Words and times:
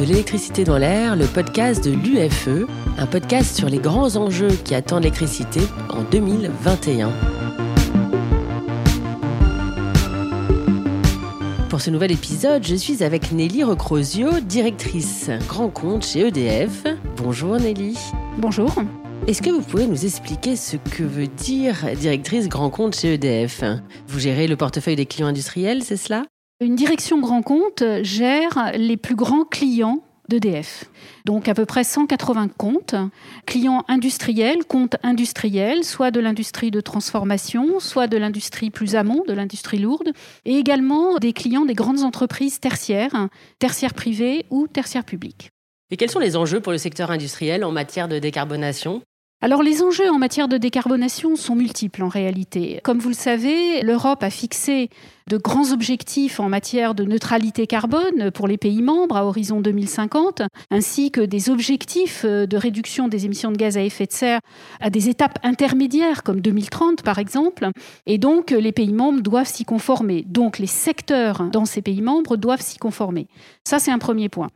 De 0.00 0.06
l'électricité 0.06 0.64
dans 0.64 0.78
l'air, 0.78 1.14
le 1.14 1.26
podcast 1.26 1.84
de 1.84 1.90
l'UFE, 1.90 2.66
un 2.96 3.04
podcast 3.04 3.54
sur 3.54 3.68
les 3.68 3.76
grands 3.76 4.16
enjeux 4.16 4.56
qui 4.64 4.74
attendent 4.74 5.02
l'électricité 5.02 5.60
en 5.90 6.04
2021. 6.04 7.12
Pour 11.68 11.82
ce 11.82 11.90
nouvel 11.90 12.12
épisode, 12.12 12.66
je 12.66 12.76
suis 12.76 13.04
avec 13.04 13.30
Nelly 13.30 13.62
Recrosio, 13.62 14.40
directrice 14.40 15.28
grand 15.46 15.68
compte 15.68 16.06
chez 16.06 16.28
EDF. 16.28 16.84
Bonjour 17.18 17.58
Nelly. 17.58 17.98
Bonjour. 18.38 18.74
Est-ce 19.26 19.42
que 19.42 19.50
vous 19.50 19.60
pouvez 19.60 19.86
nous 19.86 20.06
expliquer 20.06 20.56
ce 20.56 20.78
que 20.78 21.02
veut 21.02 21.26
dire 21.26 21.76
directrice 22.00 22.48
grand 22.48 22.70
compte 22.70 22.96
chez 22.96 23.12
EDF 23.16 23.64
Vous 24.08 24.18
gérez 24.18 24.46
le 24.46 24.56
portefeuille 24.56 24.96
des 24.96 25.04
clients 25.04 25.26
industriels, 25.26 25.82
c'est 25.82 25.98
cela? 25.98 26.24
Une 26.62 26.76
direction 26.76 27.18
grand 27.20 27.40
compte 27.40 27.82
gère 28.02 28.72
les 28.76 28.98
plus 28.98 29.14
grands 29.14 29.46
clients 29.46 30.04
d'EDF. 30.28 30.84
Donc 31.24 31.48
à 31.48 31.54
peu 31.54 31.64
près 31.64 31.84
180 31.84 32.48
comptes, 32.48 32.94
clients 33.46 33.82
industriels, 33.88 34.66
comptes 34.66 34.96
industriels, 35.02 35.84
soit 35.84 36.10
de 36.10 36.20
l'industrie 36.20 36.70
de 36.70 36.82
transformation, 36.82 37.80
soit 37.80 38.08
de 38.08 38.18
l'industrie 38.18 38.68
plus 38.68 38.94
amont, 38.94 39.24
de 39.26 39.32
l'industrie 39.32 39.78
lourde, 39.78 40.12
et 40.44 40.56
également 40.56 41.16
des 41.16 41.32
clients 41.32 41.64
des 41.64 41.72
grandes 41.72 42.02
entreprises 42.02 42.60
tertiaires, 42.60 43.28
tertiaires 43.58 43.94
privées 43.94 44.44
ou 44.50 44.68
tertiaires 44.68 45.04
publiques. 45.04 45.48
Et 45.90 45.96
quels 45.96 46.10
sont 46.10 46.18
les 46.18 46.36
enjeux 46.36 46.60
pour 46.60 46.72
le 46.72 46.78
secteur 46.78 47.10
industriel 47.10 47.64
en 47.64 47.72
matière 47.72 48.06
de 48.06 48.18
décarbonation? 48.18 49.00
Alors 49.42 49.62
les 49.62 49.82
enjeux 49.82 50.10
en 50.10 50.18
matière 50.18 50.48
de 50.48 50.58
décarbonation 50.58 51.34
sont 51.34 51.54
multiples 51.54 52.02
en 52.02 52.08
réalité. 52.08 52.80
Comme 52.84 52.98
vous 52.98 53.08
le 53.08 53.14
savez, 53.14 53.80
l'Europe 53.82 54.22
a 54.22 54.28
fixé 54.28 54.90
de 55.28 55.38
grands 55.38 55.72
objectifs 55.72 56.40
en 56.40 56.50
matière 56.50 56.94
de 56.94 57.04
neutralité 57.04 57.66
carbone 57.66 58.30
pour 58.32 58.48
les 58.48 58.58
pays 58.58 58.82
membres 58.82 59.16
à 59.16 59.24
horizon 59.24 59.62
2050, 59.62 60.42
ainsi 60.70 61.10
que 61.10 61.22
des 61.22 61.48
objectifs 61.48 62.26
de 62.26 62.56
réduction 62.56 63.08
des 63.08 63.24
émissions 63.24 63.50
de 63.50 63.56
gaz 63.56 63.78
à 63.78 63.82
effet 63.82 64.04
de 64.04 64.12
serre 64.12 64.40
à 64.80 64.90
des 64.90 65.08
étapes 65.08 65.38
intermédiaires 65.42 66.22
comme 66.22 66.42
2030 66.42 67.02
par 67.02 67.18
exemple. 67.18 67.70
Et 68.04 68.18
donc 68.18 68.50
les 68.50 68.72
pays 68.72 68.92
membres 68.92 69.22
doivent 69.22 69.48
s'y 69.48 69.64
conformer. 69.64 70.22
Donc 70.28 70.58
les 70.58 70.66
secteurs 70.66 71.44
dans 71.50 71.64
ces 71.64 71.80
pays 71.80 72.02
membres 72.02 72.36
doivent 72.36 72.60
s'y 72.60 72.76
conformer. 72.76 73.26
Ça 73.64 73.78
c'est 73.78 73.90
un 73.90 73.98
premier 73.98 74.28
point. 74.28 74.50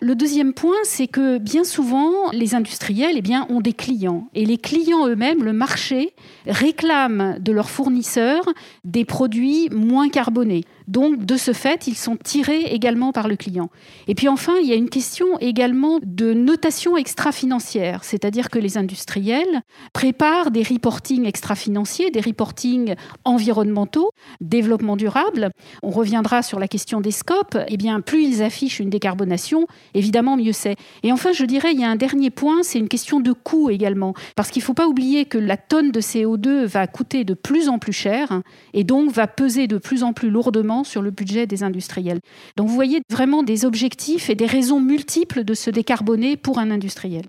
Le 0.00 0.14
deuxième 0.14 0.52
point, 0.52 0.76
c'est 0.84 1.08
que 1.08 1.38
bien 1.38 1.64
souvent, 1.64 2.30
les 2.32 2.54
industriels 2.54 3.16
eh 3.18 3.52
ont 3.52 3.60
des 3.60 3.72
clients. 3.72 4.28
Et 4.34 4.46
les 4.46 4.58
clients 4.58 5.08
eux-mêmes, 5.08 5.42
le 5.42 5.52
marché, 5.52 6.14
réclament 6.46 7.36
de 7.40 7.50
leurs 7.50 7.68
fournisseurs 7.68 8.48
des 8.84 9.04
produits 9.04 9.68
moins 9.70 10.08
carbonés. 10.08 10.64
Donc, 10.88 11.26
de 11.26 11.36
ce 11.36 11.52
fait, 11.52 11.86
ils 11.86 11.96
sont 11.96 12.16
tirés 12.16 12.62
également 12.62 13.12
par 13.12 13.28
le 13.28 13.36
client. 13.36 13.68
Et 14.06 14.14
puis 14.14 14.26
enfin, 14.26 14.54
il 14.62 14.66
y 14.66 14.72
a 14.72 14.74
une 14.74 14.88
question 14.88 15.38
également 15.38 16.00
de 16.02 16.32
notation 16.32 16.96
extra-financière, 16.96 18.04
c'est-à-dire 18.04 18.48
que 18.48 18.58
les 18.58 18.78
industriels 18.78 19.60
préparent 19.92 20.50
des 20.50 20.62
reportings 20.62 21.26
extra-financiers, 21.26 22.10
des 22.10 22.22
reportings 22.22 22.94
environnementaux, 23.24 24.12
développement 24.40 24.96
durable. 24.96 25.50
On 25.82 25.90
reviendra 25.90 26.42
sur 26.42 26.58
la 26.58 26.68
question 26.68 27.02
des 27.02 27.10
scopes. 27.10 27.58
Eh 27.68 27.76
bien, 27.76 28.00
plus 28.00 28.24
ils 28.24 28.42
affichent 28.42 28.80
une 28.80 28.90
décarbonation, 28.90 29.66
évidemment, 29.92 30.38
mieux 30.38 30.52
c'est. 30.52 30.76
Et 31.02 31.12
enfin, 31.12 31.32
je 31.32 31.44
dirais, 31.44 31.72
il 31.74 31.80
y 31.80 31.84
a 31.84 31.90
un 31.90 31.96
dernier 31.96 32.30
point, 32.30 32.62
c'est 32.62 32.78
une 32.78 32.88
question 32.88 33.20
de 33.20 33.32
coût 33.32 33.68
également. 33.68 34.14
Parce 34.36 34.50
qu'il 34.50 34.62
ne 34.62 34.64
faut 34.64 34.74
pas 34.74 34.88
oublier 34.88 35.26
que 35.26 35.36
la 35.36 35.58
tonne 35.58 35.90
de 35.90 36.00
CO2 36.00 36.64
va 36.64 36.86
coûter 36.86 37.24
de 37.24 37.34
plus 37.34 37.68
en 37.68 37.78
plus 37.78 37.92
cher 37.92 38.40
et 38.72 38.84
donc 38.84 39.10
va 39.10 39.26
peser 39.26 39.66
de 39.66 39.76
plus 39.76 40.02
en 40.02 40.14
plus 40.14 40.30
lourdement 40.30 40.77
sur 40.84 41.02
le 41.02 41.10
budget 41.10 41.46
des 41.46 41.62
industriels. 41.62 42.20
Donc 42.56 42.68
vous 42.68 42.74
voyez 42.74 43.00
vraiment 43.10 43.42
des 43.42 43.64
objectifs 43.64 44.30
et 44.30 44.34
des 44.34 44.46
raisons 44.46 44.80
multiples 44.80 45.44
de 45.44 45.54
se 45.54 45.70
décarboner 45.70 46.36
pour 46.36 46.58
un 46.58 46.70
industriel. 46.70 47.24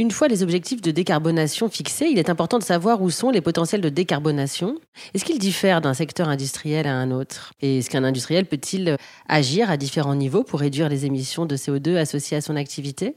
Une 0.00 0.12
fois 0.12 0.28
les 0.28 0.44
objectifs 0.44 0.80
de 0.80 0.92
décarbonation 0.92 1.68
fixés, 1.68 2.06
il 2.08 2.20
est 2.20 2.30
important 2.30 2.60
de 2.60 2.62
savoir 2.62 3.02
où 3.02 3.10
sont 3.10 3.30
les 3.30 3.40
potentiels 3.40 3.80
de 3.80 3.88
décarbonation. 3.88 4.76
Est-ce 5.12 5.24
qu'ils 5.24 5.40
diffèrent 5.40 5.80
d'un 5.80 5.92
secteur 5.92 6.28
industriel 6.28 6.86
à 6.86 6.94
un 6.94 7.10
autre? 7.10 7.50
Et 7.60 7.78
est-ce 7.78 7.90
qu'un 7.90 8.04
industriel 8.04 8.46
peut-il 8.46 8.96
agir 9.28 9.72
à 9.72 9.76
différents 9.76 10.14
niveaux 10.14 10.44
pour 10.44 10.60
réduire 10.60 10.88
les 10.88 11.04
émissions 11.04 11.46
de 11.46 11.56
CO2 11.56 11.96
associées 11.96 12.36
à 12.36 12.40
son 12.40 12.54
activité? 12.54 13.16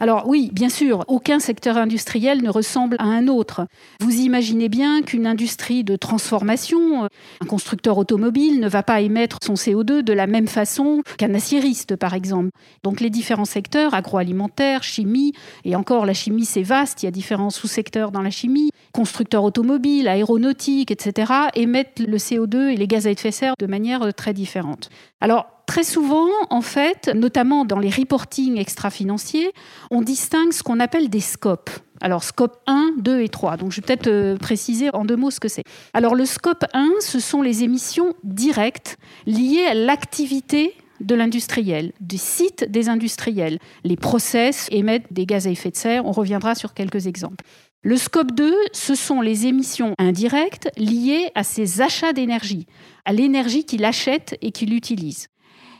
Alors 0.00 0.26
oui, 0.26 0.50
bien 0.52 0.68
sûr, 0.68 1.04
aucun 1.06 1.38
secteur 1.38 1.76
industriel 1.76 2.42
ne 2.42 2.50
ressemble 2.50 2.96
à 2.98 3.04
un 3.04 3.28
autre. 3.28 3.66
Vous 4.00 4.20
imaginez 4.20 4.68
bien 4.68 5.02
qu'une 5.02 5.24
industrie 5.24 5.84
de 5.84 5.94
transformation, 5.94 7.04
un 7.04 7.46
constructeur 7.46 7.96
automobile 7.96 8.58
ne 8.58 8.68
va 8.68 8.82
pas 8.82 9.00
émettre 9.00 9.38
son 9.44 9.54
CO2 9.54 10.02
de 10.02 10.12
la 10.12 10.26
même 10.26 10.48
façon 10.48 11.02
qu'un 11.16 11.32
aciériste, 11.32 11.94
par 11.94 12.12
exemple. 12.14 12.50
Donc 12.82 13.00
les 13.00 13.08
différents 13.08 13.44
secteurs, 13.44 13.94
agroalimentaire, 13.94 14.82
chimie, 14.82 15.32
et 15.64 15.76
encore 15.76 16.06
la 16.06 16.14
chimie 16.14 16.44
c'est 16.44 16.62
vaste, 16.62 17.04
il 17.04 17.06
y 17.06 17.08
a 17.08 17.12
différents 17.12 17.50
sous-secteurs 17.50 18.10
dans 18.10 18.22
la 18.22 18.30
chimie, 18.30 18.70
constructeurs 18.92 19.44
automobiles, 19.44 20.08
aéronautique, 20.08 20.90
etc., 20.90 21.32
émettent 21.54 22.00
le 22.00 22.16
CO2 22.16 22.70
et 22.70 22.76
les 22.76 22.88
gaz 22.88 23.06
à 23.06 23.10
effet 23.10 23.28
de 23.28 23.34
serre 23.34 23.54
de 23.60 23.66
manière 23.66 24.12
très 24.12 24.34
différente. 24.34 24.90
Alors 25.20 25.46
Très 25.66 25.84
souvent, 25.84 26.28
en 26.50 26.60
fait, 26.60 27.10
notamment 27.14 27.64
dans 27.64 27.78
les 27.78 27.90
reportings 27.90 28.58
extra-financiers, 28.58 29.52
on 29.90 30.02
distingue 30.02 30.52
ce 30.52 30.62
qu'on 30.62 30.78
appelle 30.78 31.08
des 31.08 31.20
scopes. 31.20 31.70
Alors, 32.00 32.22
scope 32.22 32.58
1, 32.66 32.96
2 32.98 33.22
et 33.22 33.28
3. 33.28 33.56
Donc, 33.56 33.72
je 33.72 33.76
vais 33.76 33.86
peut-être 33.86 34.08
euh, 34.08 34.36
préciser 34.36 34.94
en 34.94 35.04
deux 35.04 35.16
mots 35.16 35.30
ce 35.30 35.40
que 35.40 35.48
c'est. 35.48 35.64
Alors, 35.94 36.14
le 36.14 36.26
scope 36.26 36.64
1, 36.74 36.90
ce 37.00 37.18
sont 37.18 37.40
les 37.40 37.62
émissions 37.62 38.14
directes 38.24 38.98
liées 39.26 39.64
à 39.64 39.74
l'activité 39.74 40.74
de 41.00 41.14
l'industriel, 41.14 41.92
du 42.00 42.18
site 42.18 42.70
des 42.70 42.88
industriels. 42.88 43.58
Les 43.84 43.96
process 43.96 44.68
émettent 44.70 45.12
des 45.12 45.26
gaz 45.26 45.46
à 45.46 45.50
effet 45.50 45.70
de 45.70 45.76
serre. 45.76 46.04
On 46.04 46.12
reviendra 46.12 46.54
sur 46.54 46.74
quelques 46.74 47.06
exemples. 47.06 47.44
Le 47.82 47.96
scope 47.96 48.32
2, 48.32 48.54
ce 48.72 48.94
sont 48.94 49.20
les 49.20 49.46
émissions 49.46 49.94
indirectes 49.98 50.70
liées 50.76 51.30
à 51.34 51.42
ses 51.42 51.80
achats 51.80 52.12
d'énergie, 52.12 52.66
à 53.04 53.12
l'énergie 53.12 53.64
qu'il 53.64 53.84
achète 53.84 54.36
et 54.40 54.52
qu'il 54.52 54.72
utilise. 54.74 55.28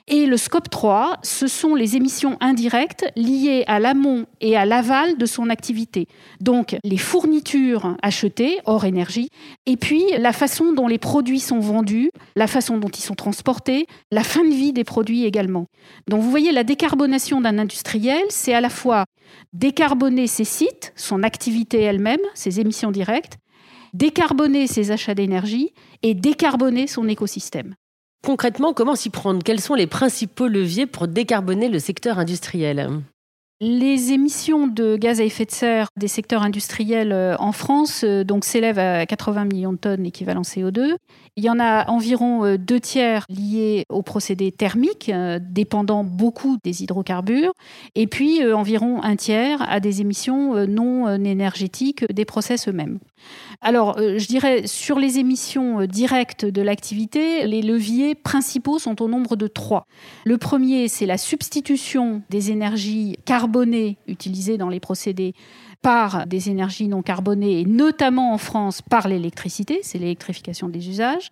Et 0.07 0.27
le 0.27 0.37
scope 0.37 0.69
3, 0.69 1.17
ce 1.23 1.47
sont 1.47 1.75
les 1.75 1.97
émissions 1.97 2.37
indirectes 2.41 3.07
liées 3.17 3.65
à 3.67 3.81
l'amont 3.81 4.27
et 4.43 4.55
à 4.55 4.67
l'aval 4.67 5.17
de 5.17 5.25
son 5.25 5.49
activité. 5.49 6.09
Donc 6.41 6.77
les 6.85 6.99
fournitures 6.99 7.97
achetées, 8.03 8.59
hors 8.67 8.85
énergie, 8.85 9.31
et 9.65 9.79
puis 9.79 10.05
la 10.19 10.35
façon 10.35 10.75
dont 10.75 10.89
les 10.89 10.99
produits 10.99 11.41
sont 11.41 11.59
vendus, 11.59 12.11
la 12.37 12.47
façon 12.47 12.77
dont 12.77 12.91
ils 12.91 13.01
sont 13.03 13.15
transportés, 13.15 13.87
la 14.11 14.25
fin 14.25 14.45
de 14.45 14.53
vie 14.53 14.75
des 14.75 14.85
produits 14.85 15.25
également. 15.25 15.69
Donc 16.07 16.21
vous 16.21 16.31
voyez, 16.31 16.53
la 16.53 16.65
décarbonation 16.65 17.41
d'un 17.41 17.59
industriel, 17.59 18.25
c'est 18.29 18.53
à 18.53 18.61
la 18.61 18.71
fois 18.71 19.07
décarboner 19.55 20.27
ses 20.27 20.45
sites, 20.45 20.93
son 20.97 21.23
activité 21.23 21.81
elle-même, 21.81 22.21
ses 22.35 22.61
émissions 22.61 22.91
directes, 22.91 23.39
décarboner 23.95 24.67
ses 24.67 24.91
achats 24.91 25.15
d'énergie 25.15 25.73
et 26.03 26.13
décarboner 26.13 26.89
son 26.89 27.09
écosystème. 27.09 27.75
Concrètement, 28.25 28.73
comment 28.73 28.95
s'y 28.97 29.11
prendre? 29.11 29.43
Quels 29.43 29.61
sont 29.61 29.75
les 29.75 29.87
principaux 29.87 30.49
leviers 30.49 30.87
pour 30.87 31.09
décarboner 31.09 31.69
le 31.69 31.79
secteur 31.79 32.19
industriel? 32.19 33.03
Les 33.65 34.13
émissions 34.13 34.67
de 34.67 34.97
gaz 34.97 35.21
à 35.23 35.25
effet 35.25 35.47
de 35.47 35.51
serre 35.51 35.89
des 35.97 36.07
secteurs 36.07 36.43
industriels 36.43 37.13
euh, 37.13 37.35
en 37.39 37.53
France 37.53 38.03
euh, 38.05 38.23
donc 38.23 38.45
s'élèvent 38.45 38.79
à 38.79 39.07
80 39.07 39.47
millions 39.47 39.73
de 39.73 39.79
tonnes 39.79 40.05
équivalent 40.05 40.43
CO2. 40.43 40.97
Il 41.37 41.45
y 41.45 41.49
en 41.49 41.59
a 41.59 41.89
environ 41.91 42.45
euh, 42.45 42.59
deux 42.59 42.79
tiers 42.79 43.25
liés 43.31 43.87
aux 43.89 44.03
procédés 44.03 44.53
thermiques, 44.53 45.11
dépendant 45.41 46.05
beaucoup 46.05 46.59
des 46.63 46.83
hydrocarbures, 46.83 47.53
et 47.95 48.07
puis 48.07 48.45
environ 48.53 49.03
un 49.03 49.17
tiers 49.17 49.65
à 49.69 49.81
des 49.81 50.01
émissions 50.01 50.67
non 50.67 51.09
énergétiques 51.25 52.05
des 52.13 52.25
process 52.25 52.69
eux-mêmes. 52.69 52.99
Alors, 53.63 53.99
je 53.99 54.27
dirais, 54.27 54.67
sur 54.67 54.99
les 54.99 55.19
émissions 55.19 55.87
directes 55.87 56.45
de 56.45 56.61
l'activité, 56.61 57.47
les 57.47 57.63
leviers 57.63 58.15
principaux 58.15 58.79
sont 58.79 59.01
au 59.01 59.09
nombre 59.09 59.37
de 59.37 59.47
trois. 59.47 59.87
Le 60.25 60.37
premier, 60.37 60.89
c'est 60.89 61.07
la 61.07 61.19
substitution 61.19 62.23
des 62.31 62.51
énergies 62.51 63.17
carbonées 63.25 63.54
utilisées 64.07 64.59
dans 64.59 64.69
les 64.69 64.81
procédés 64.81 65.35
par 65.83 66.27
des 66.27 66.49
énergies 66.49 66.89
non 66.89 67.03
carbonées, 67.03 67.61
et 67.61 67.65
notamment 67.65 68.33
en 68.33 68.39
France 68.39 68.81
par 68.83 69.07
l'électricité, 69.07 69.81
c'est 69.83 69.99
l'électrification 69.99 70.69
des 70.69 70.89
usages. 70.89 71.31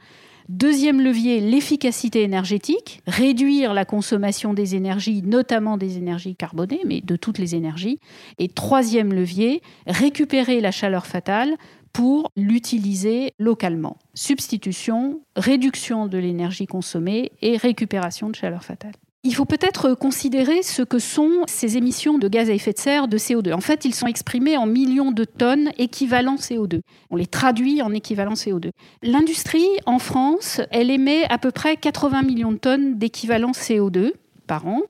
Deuxième 0.49 1.01
levier, 1.01 1.41
l'efficacité 1.41 2.23
énergétique, 2.23 3.01
réduire 3.07 3.75
la 3.75 3.85
consommation 3.85 4.55
des 4.55 4.75
énergies, 4.75 5.23
notamment 5.23 5.79
des 5.79 5.99
énergies 5.99 6.35
carbonées, 6.35 6.81
mais 6.85 7.01
de 7.01 7.17
toutes 7.17 7.39
les 7.39 7.55
énergies. 7.55 8.01
Et 8.39 8.49
troisième 8.49 9.13
levier, 9.13 9.63
récupérer 9.87 10.61
la 10.61 10.73
chaleur 10.73 11.07
fatale 11.07 11.57
pour 11.93 12.31
l'utiliser 12.37 13.33
localement. 13.39 13.99
Substitution, 14.15 15.21
réduction 15.37 16.07
de 16.09 16.19
l'énergie 16.19 16.67
consommée 16.67 17.33
et 17.41 17.57
récupération 17.57 18.29
de 18.29 18.35
chaleur 18.35 18.65
fatale. 18.65 18.95
Il 19.25 19.37
faut 19.37 19.45
peut-être 19.45 19.95
considérer 19.95 20.65
ce 20.65 20.83
que 20.83 20.99
sont 20.99 21.45
ces 21.47 21.77
émissions 21.77 22.19
de 22.19 22.27
gaz 22.27 22.51
à 22.51 22.55
effet 22.55 22.73
de 22.73 22.79
serre 22.79 23.07
de 23.07 23.17
CO2. 23.19 23.53
En 23.53 23.61
fait, 23.61 23.85
ils 23.85 23.95
sont 23.95 24.09
exprimés 24.09 24.57
en 24.57 24.67
millions 24.67 25.13
de 25.13 25.25
tonnes 25.25 25.71
équivalent 25.79 26.35
CO2. 26.35 26.81
On 27.09 27.15
les 27.15 27.29
traduit 27.29 27.83
en 27.83 27.93
équivalent 27.93 28.35
CO2. 28.35 28.71
L'industrie, 29.03 29.69
en 29.87 30.01
France, 30.01 30.61
elle 30.73 30.91
émet 30.91 31.23
à 31.31 31.39
peu 31.39 31.53
près 31.53 31.77
80 31.77 32.23
millions 32.23 32.51
de 32.51 32.59
tonnes 32.59 32.99
d'équivalent 32.99 33.53
CO2 33.53 34.11
par 34.49 34.67
an, 34.67 34.81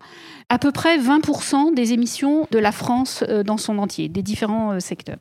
à 0.49 0.59
peu 0.59 0.73
près 0.73 0.97
20% 0.99 1.75
des 1.75 1.93
émissions 1.93 2.49
de 2.51 2.59
la 2.59 2.73
France 2.73 3.23
euh, 3.29 3.43
dans 3.43 3.59
son 3.59 3.77
entier, 3.77 4.09
des 4.09 4.23
différents 4.23 4.73
euh, 4.73 4.81
secteurs. 4.81 5.19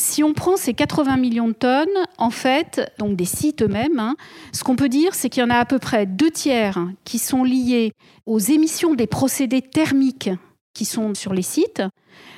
Si 0.00 0.22
on 0.22 0.32
prend 0.32 0.56
ces 0.56 0.74
80 0.74 1.16
millions 1.16 1.48
de 1.48 1.54
tonnes, 1.54 1.88
en 2.18 2.30
fait, 2.30 2.92
donc 3.00 3.16
des 3.16 3.24
sites 3.24 3.62
eux-mêmes, 3.62 3.98
hein, 3.98 4.14
ce 4.52 4.62
qu'on 4.62 4.76
peut 4.76 4.88
dire, 4.88 5.12
c'est 5.12 5.28
qu'il 5.28 5.42
y 5.42 5.44
en 5.44 5.50
a 5.50 5.56
à 5.56 5.64
peu 5.64 5.80
près 5.80 6.06
deux 6.06 6.30
tiers 6.30 6.78
qui 7.02 7.18
sont 7.18 7.42
liés 7.42 7.92
aux 8.24 8.38
émissions 8.38 8.94
des 8.94 9.08
procédés 9.08 9.60
thermiques 9.60 10.30
qui 10.78 10.84
sont 10.84 11.12
sur 11.14 11.34
les 11.34 11.42
sites, 11.42 11.82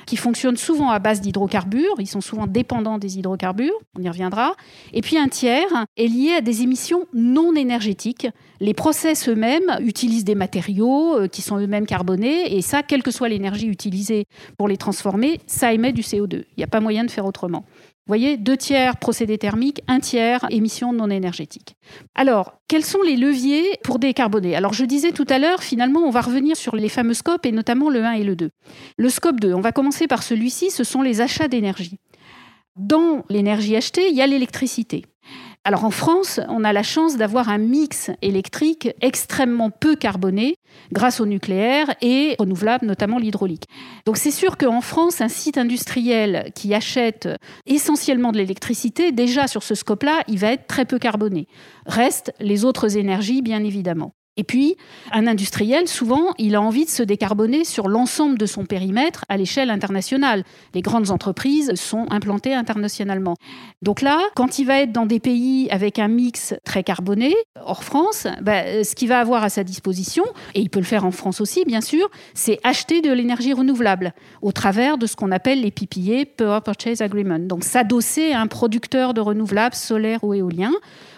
qui 0.07 0.17
fonctionnent 0.17 0.57
souvent 0.57 0.89
à 0.89 0.97
base 0.97 1.21
d'hydrocarbures. 1.21 1.93
Ils 1.99 2.07
sont 2.07 2.21
souvent 2.21 2.47
dépendants 2.47 2.97
des 2.97 3.19
hydrocarbures, 3.19 3.77
on 3.95 4.01
y 4.01 4.09
reviendra. 4.09 4.55
Et 4.93 5.01
puis 5.01 5.15
un 5.15 5.27
tiers 5.27 5.85
est 5.95 6.07
lié 6.07 6.31
à 6.39 6.41
des 6.41 6.63
émissions 6.63 7.05
non 7.13 7.53
énergétiques. 7.53 8.27
Les 8.59 8.73
process 8.73 9.29
eux-mêmes 9.29 9.77
utilisent 9.81 10.23
des 10.23 10.33
matériaux 10.33 11.19
euh, 11.19 11.27
qui 11.27 11.43
sont 11.43 11.59
eux-mêmes 11.59 11.85
carbonés, 11.85 12.55
et 12.55 12.63
ça, 12.63 12.81
quelle 12.81 13.03
que 13.03 13.11
soit 13.11 13.29
l'énergie 13.29 13.67
utilisée 13.67 14.25
pour 14.57 14.67
les 14.67 14.77
transformer, 14.77 15.39
ça 15.45 15.71
émet 15.71 15.93
du 15.93 16.01
CO2. 16.01 16.33
Il 16.33 16.45
n'y 16.57 16.63
a 16.63 16.67
pas 16.67 16.79
moyen 16.79 17.03
de 17.03 17.11
faire 17.11 17.27
autrement. 17.27 17.63
Voyez, 18.07 18.35
deux 18.35 18.57
tiers 18.57 18.97
procédés 18.97 19.37
thermiques, 19.37 19.81
un 19.87 19.99
tiers 19.99 20.45
émissions 20.49 20.91
non 20.91 21.09
énergétiques. 21.09 21.75
Alors, 22.15 22.53
quels 22.67 22.83
sont 22.83 23.01
les 23.03 23.15
leviers 23.15 23.77
pour 23.83 23.99
décarboner? 23.99 24.55
Alors, 24.55 24.73
je 24.73 24.85
disais 24.85 25.11
tout 25.11 25.27
à 25.29 25.37
l'heure, 25.37 25.61
finalement, 25.61 26.01
on 26.01 26.09
va 26.09 26.21
revenir 26.21 26.57
sur 26.57 26.75
les 26.75 26.89
fameux 26.89 27.13
scopes 27.13 27.45
et 27.45 27.51
notamment 27.51 27.89
le 27.89 28.03
1 28.03 28.13
et 28.13 28.23
le 28.23 28.35
2. 28.35 28.49
Le 28.97 29.09
scope 29.09 29.39
2, 29.39 29.53
on 29.53 29.61
va 29.61 29.71
commencer 29.71 30.07
par 30.07 30.23
celui-ci, 30.23 30.71
ce 30.71 30.83
sont 30.83 31.01
les 31.03 31.21
achats 31.21 31.47
d'énergie. 31.47 31.99
Dans 32.75 33.23
l'énergie 33.29 33.75
achetée, 33.75 34.09
il 34.09 34.15
y 34.15 34.21
a 34.21 34.27
l'électricité. 34.27 35.05
Alors 35.63 35.85
en 35.85 35.91
France, 35.91 36.39
on 36.49 36.63
a 36.63 36.73
la 36.73 36.81
chance 36.81 37.17
d'avoir 37.17 37.49
un 37.49 37.59
mix 37.59 38.09
électrique 38.23 38.89
extrêmement 38.99 39.69
peu 39.69 39.95
carboné 39.95 40.55
grâce 40.91 41.19
au 41.19 41.27
nucléaire 41.27 41.93
et 42.01 42.35
renouvelable, 42.39 42.87
notamment 42.87 43.19
l'hydraulique. 43.19 43.65
Donc 44.07 44.17
c'est 44.17 44.31
sûr 44.31 44.57
qu'en 44.57 44.81
France, 44.81 45.21
un 45.21 45.27
site 45.27 45.59
industriel 45.59 46.51
qui 46.55 46.73
achète 46.73 47.29
essentiellement 47.67 48.31
de 48.31 48.39
l'électricité, 48.39 49.11
déjà 49.11 49.45
sur 49.45 49.61
ce 49.61 49.75
scope-là, 49.75 50.23
il 50.27 50.39
va 50.39 50.51
être 50.51 50.65
très 50.65 50.85
peu 50.85 50.97
carboné. 50.97 51.47
Restent 51.85 52.33
les 52.39 52.65
autres 52.65 52.97
énergies, 52.97 53.43
bien 53.43 53.63
évidemment. 53.63 54.13
Et 54.37 54.45
puis, 54.45 54.77
un 55.11 55.27
industriel, 55.27 55.89
souvent, 55.89 56.33
il 56.37 56.55
a 56.55 56.61
envie 56.61 56.85
de 56.85 56.89
se 56.89 57.03
décarboner 57.03 57.65
sur 57.65 57.89
l'ensemble 57.89 58.37
de 58.37 58.45
son 58.45 58.65
périmètre 58.65 59.25
à 59.27 59.35
l'échelle 59.35 59.69
internationale. 59.69 60.45
Les 60.73 60.81
grandes 60.81 61.11
entreprises 61.11 61.75
sont 61.75 62.05
implantées 62.09 62.53
internationalement. 62.53 63.35
Donc 63.81 64.01
là, 64.01 64.19
quand 64.35 64.57
il 64.57 64.65
va 64.65 64.79
être 64.79 64.93
dans 64.93 65.05
des 65.05 65.19
pays 65.19 65.67
avec 65.69 65.99
un 65.99 66.07
mix 66.07 66.53
très 66.63 66.81
carboné, 66.81 67.35
hors 67.65 67.83
France, 67.83 68.25
bah, 68.41 68.83
ce 68.85 68.95
qu'il 68.95 69.09
va 69.09 69.19
avoir 69.19 69.43
à 69.43 69.49
sa 69.49 69.65
disposition, 69.65 70.23
et 70.55 70.61
il 70.61 70.69
peut 70.69 70.79
le 70.79 70.85
faire 70.85 71.05
en 71.05 71.11
France 71.11 71.41
aussi, 71.41 71.65
bien 71.65 71.81
sûr, 71.81 72.09
c'est 72.33 72.57
acheter 72.63 73.01
de 73.01 73.11
l'énergie 73.11 73.51
renouvelable 73.51 74.13
au 74.41 74.53
travers 74.53 74.97
de 74.97 75.07
ce 75.07 75.17
qu'on 75.17 75.31
appelle 75.31 75.59
les 75.61 75.71
PPA, 75.71 76.25
Power 76.37 76.61
Purchase 76.63 77.01
Agreement. 77.01 77.39
Donc 77.39 77.65
s'adosser 77.65 78.31
à 78.31 78.39
un 78.39 78.47
producteur 78.47 79.13
de 79.13 79.19
renouvelables 79.19 79.75
solaires 79.75 80.23
ou 80.23 80.33
éoliens 80.33 80.73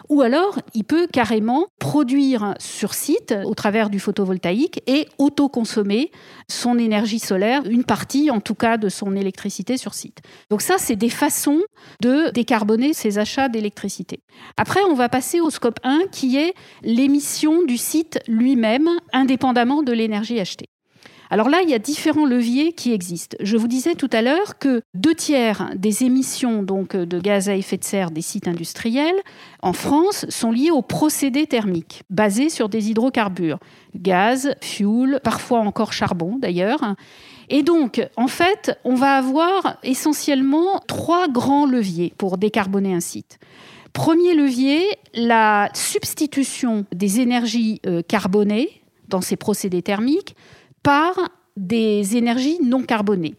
ou 0.10 0.22
alors, 0.22 0.60
il 0.74 0.84
peut 0.84 1.08
carrément 1.12 1.68
produire 1.80 2.56
sur 2.60 2.94
site, 2.94 3.34
au 3.46 3.54
travers 3.54 3.90
du 3.90 4.00
photovoltaïque, 4.00 4.82
et 4.88 5.08
autoconsommer 5.18 6.12
son 6.50 6.78
énergie 6.78 7.20
solaire, 7.20 7.64
une 7.66 7.84
partie 7.84 8.30
en 8.32 8.40
tout 8.40 8.56
cas 8.56 8.78
de 8.78 8.90
son 8.90 9.16
électricité 9.16 9.78
sur 9.78 9.94
site. 9.94 10.20
Donc 10.50 10.62
ça, 10.62 10.76
c'est 10.78 10.96
des 10.96 11.10
façons 11.10 11.62
de 12.02 12.32
décarboner 12.32 12.94
ses 12.94 13.18
achats 13.18 13.50
d'électricité. 13.50 14.22
Après, 14.58 14.82
on 14.90 14.94
va 14.94 15.10
passer 15.10 15.40
au 15.40 15.50
scope 15.50 15.80
1, 15.84 16.04
qui 16.12 16.38
est 16.38 16.54
l'émission 16.82 17.64
du 17.64 17.78
site 17.78 18.20
lui-même, 18.28 18.90
indépendamment 19.14 19.84
de 19.84 19.92
l'énergie 19.92 20.40
achetée. 20.40 20.73
Alors 21.34 21.50
là, 21.50 21.64
il 21.64 21.70
y 21.72 21.74
a 21.74 21.80
différents 21.80 22.28
leviers 22.28 22.74
qui 22.74 22.94
existent. 22.94 23.36
Je 23.40 23.58
vous 23.58 23.68
disais 23.68 23.96
tout 23.96 24.10
à 24.14 24.22
l'heure 24.22 24.60
que 24.60 24.84
deux 24.94 25.16
tiers 25.16 25.72
des 25.76 26.04
émissions 26.04 26.62
donc, 26.62 26.96
de 26.96 27.20
gaz 27.20 27.50
à 27.50 27.56
effet 27.56 27.78
de 27.78 27.84
serre 27.84 28.12
des 28.12 28.22
sites 28.22 28.48
industriels 28.48 29.16
en 29.64 29.74
France 29.74 30.28
sont 30.30 30.52
liés 30.52 30.70
aux 30.70 30.84
procédés 30.84 31.48
thermiques 31.48 32.04
basés 32.12 32.50
sur 32.50 32.70
des 32.70 32.92
hydrocarbures, 32.92 33.58
gaz, 33.96 34.54
fuel, 34.62 35.22
parfois 35.24 35.62
encore 35.62 35.92
charbon 35.92 36.38
d'ailleurs. 36.38 36.94
Et 37.50 37.64
donc, 37.64 38.08
en 38.16 38.28
fait, 38.28 38.80
on 38.84 38.94
va 38.94 39.16
avoir 39.16 39.80
essentiellement 39.82 40.84
trois 40.88 41.28
grands 41.30 41.66
leviers 41.66 42.14
pour 42.16 42.38
décarboner 42.38 42.94
un 42.94 43.00
site. 43.00 43.40
Premier 43.92 44.36
levier, 44.36 44.86
la 45.16 45.72
substitution 45.74 46.86
des 46.94 47.22
énergies 47.22 47.82
euh, 47.88 48.04
carbonées 48.08 48.84
dans 49.08 49.22
ces 49.22 49.36
procédés 49.36 49.82
thermiques 49.82 50.36
par 50.84 51.14
des 51.58 52.18
énergies 52.18 52.60
non 52.62 52.84
carbonées. 52.84 53.36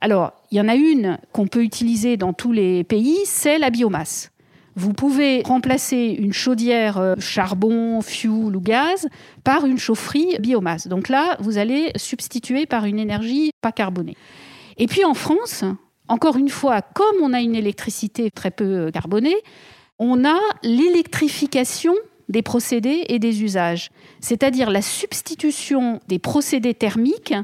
Alors, 0.00 0.32
il 0.50 0.58
y 0.58 0.60
en 0.60 0.68
a 0.68 0.74
une 0.74 1.18
qu'on 1.32 1.46
peut 1.46 1.62
utiliser 1.62 2.16
dans 2.16 2.32
tous 2.32 2.52
les 2.52 2.82
pays, 2.82 3.18
c'est 3.24 3.58
la 3.58 3.70
biomasse. 3.70 4.32
Vous 4.74 4.94
pouvez 4.94 5.42
remplacer 5.44 6.16
une 6.18 6.32
chaudière 6.32 6.98
euh, 6.98 7.14
charbon, 7.18 8.00
fuel 8.00 8.56
ou 8.56 8.60
gaz 8.60 9.06
par 9.44 9.66
une 9.66 9.78
chaufferie 9.78 10.38
biomasse. 10.40 10.88
Donc 10.88 11.08
là, 11.08 11.36
vous 11.40 11.58
allez 11.58 11.92
substituer 11.96 12.66
par 12.66 12.86
une 12.86 12.98
énergie 12.98 13.50
pas 13.60 13.70
carbonée. 13.70 14.16
Et 14.78 14.86
puis 14.86 15.04
en 15.04 15.14
France, 15.14 15.64
encore 16.08 16.36
une 16.36 16.48
fois, 16.48 16.80
comme 16.80 17.22
on 17.22 17.34
a 17.34 17.40
une 17.40 17.54
électricité 17.54 18.30
très 18.30 18.50
peu 18.50 18.90
carbonée, 18.90 19.36
on 19.98 20.24
a 20.24 20.38
l'électrification 20.62 21.94
des 22.32 22.42
procédés 22.42 23.04
et 23.08 23.18
des 23.18 23.44
usages, 23.44 23.90
c'est-à-dire 24.20 24.70
la 24.70 24.82
substitution 24.82 26.00
des 26.08 26.18
procédés 26.18 26.74
thermiques 26.74 27.34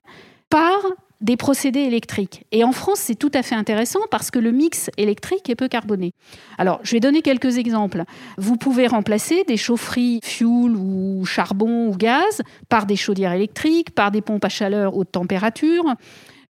par 0.51 0.79
des 1.21 1.37
procédés 1.37 1.81
électriques. 1.81 2.45
Et 2.53 2.65
en 2.65 2.73
France, 2.73 3.01
c'est 3.01 3.17
tout 3.17 3.31
à 3.35 3.43
fait 3.43 3.55
intéressant 3.55 4.01
parce 4.11 4.31
que 4.31 4.39
le 4.39 4.53
mix 4.53 4.89
électrique 4.97 5.51
est 5.51 5.57
peu 5.57 5.69
carboné. 5.69 6.13
Alors, 6.59 6.79
je 6.85 6.93
vais 6.93 7.01
donner 7.01 7.23
quelques 7.23 7.59
exemples. 7.59 8.05
Vous 8.39 8.57
pouvez 8.57 8.87
remplacer 8.87 9.45
des 9.45 9.57
chaufferies 9.57 10.21
fuel 10.23 10.77
ou 10.77 11.25
charbon 11.27 11.89
ou 11.89 11.97
gaz 11.97 12.43
par 12.69 12.87
des 12.87 12.97
chaudières 12.97 13.33
électriques, 13.33 13.91
par 13.91 14.11
des 14.11 14.23
pompes 14.23 14.45
à 14.45 14.49
chaleur 14.49 14.97
haute 14.97 15.11
température. 15.13 15.85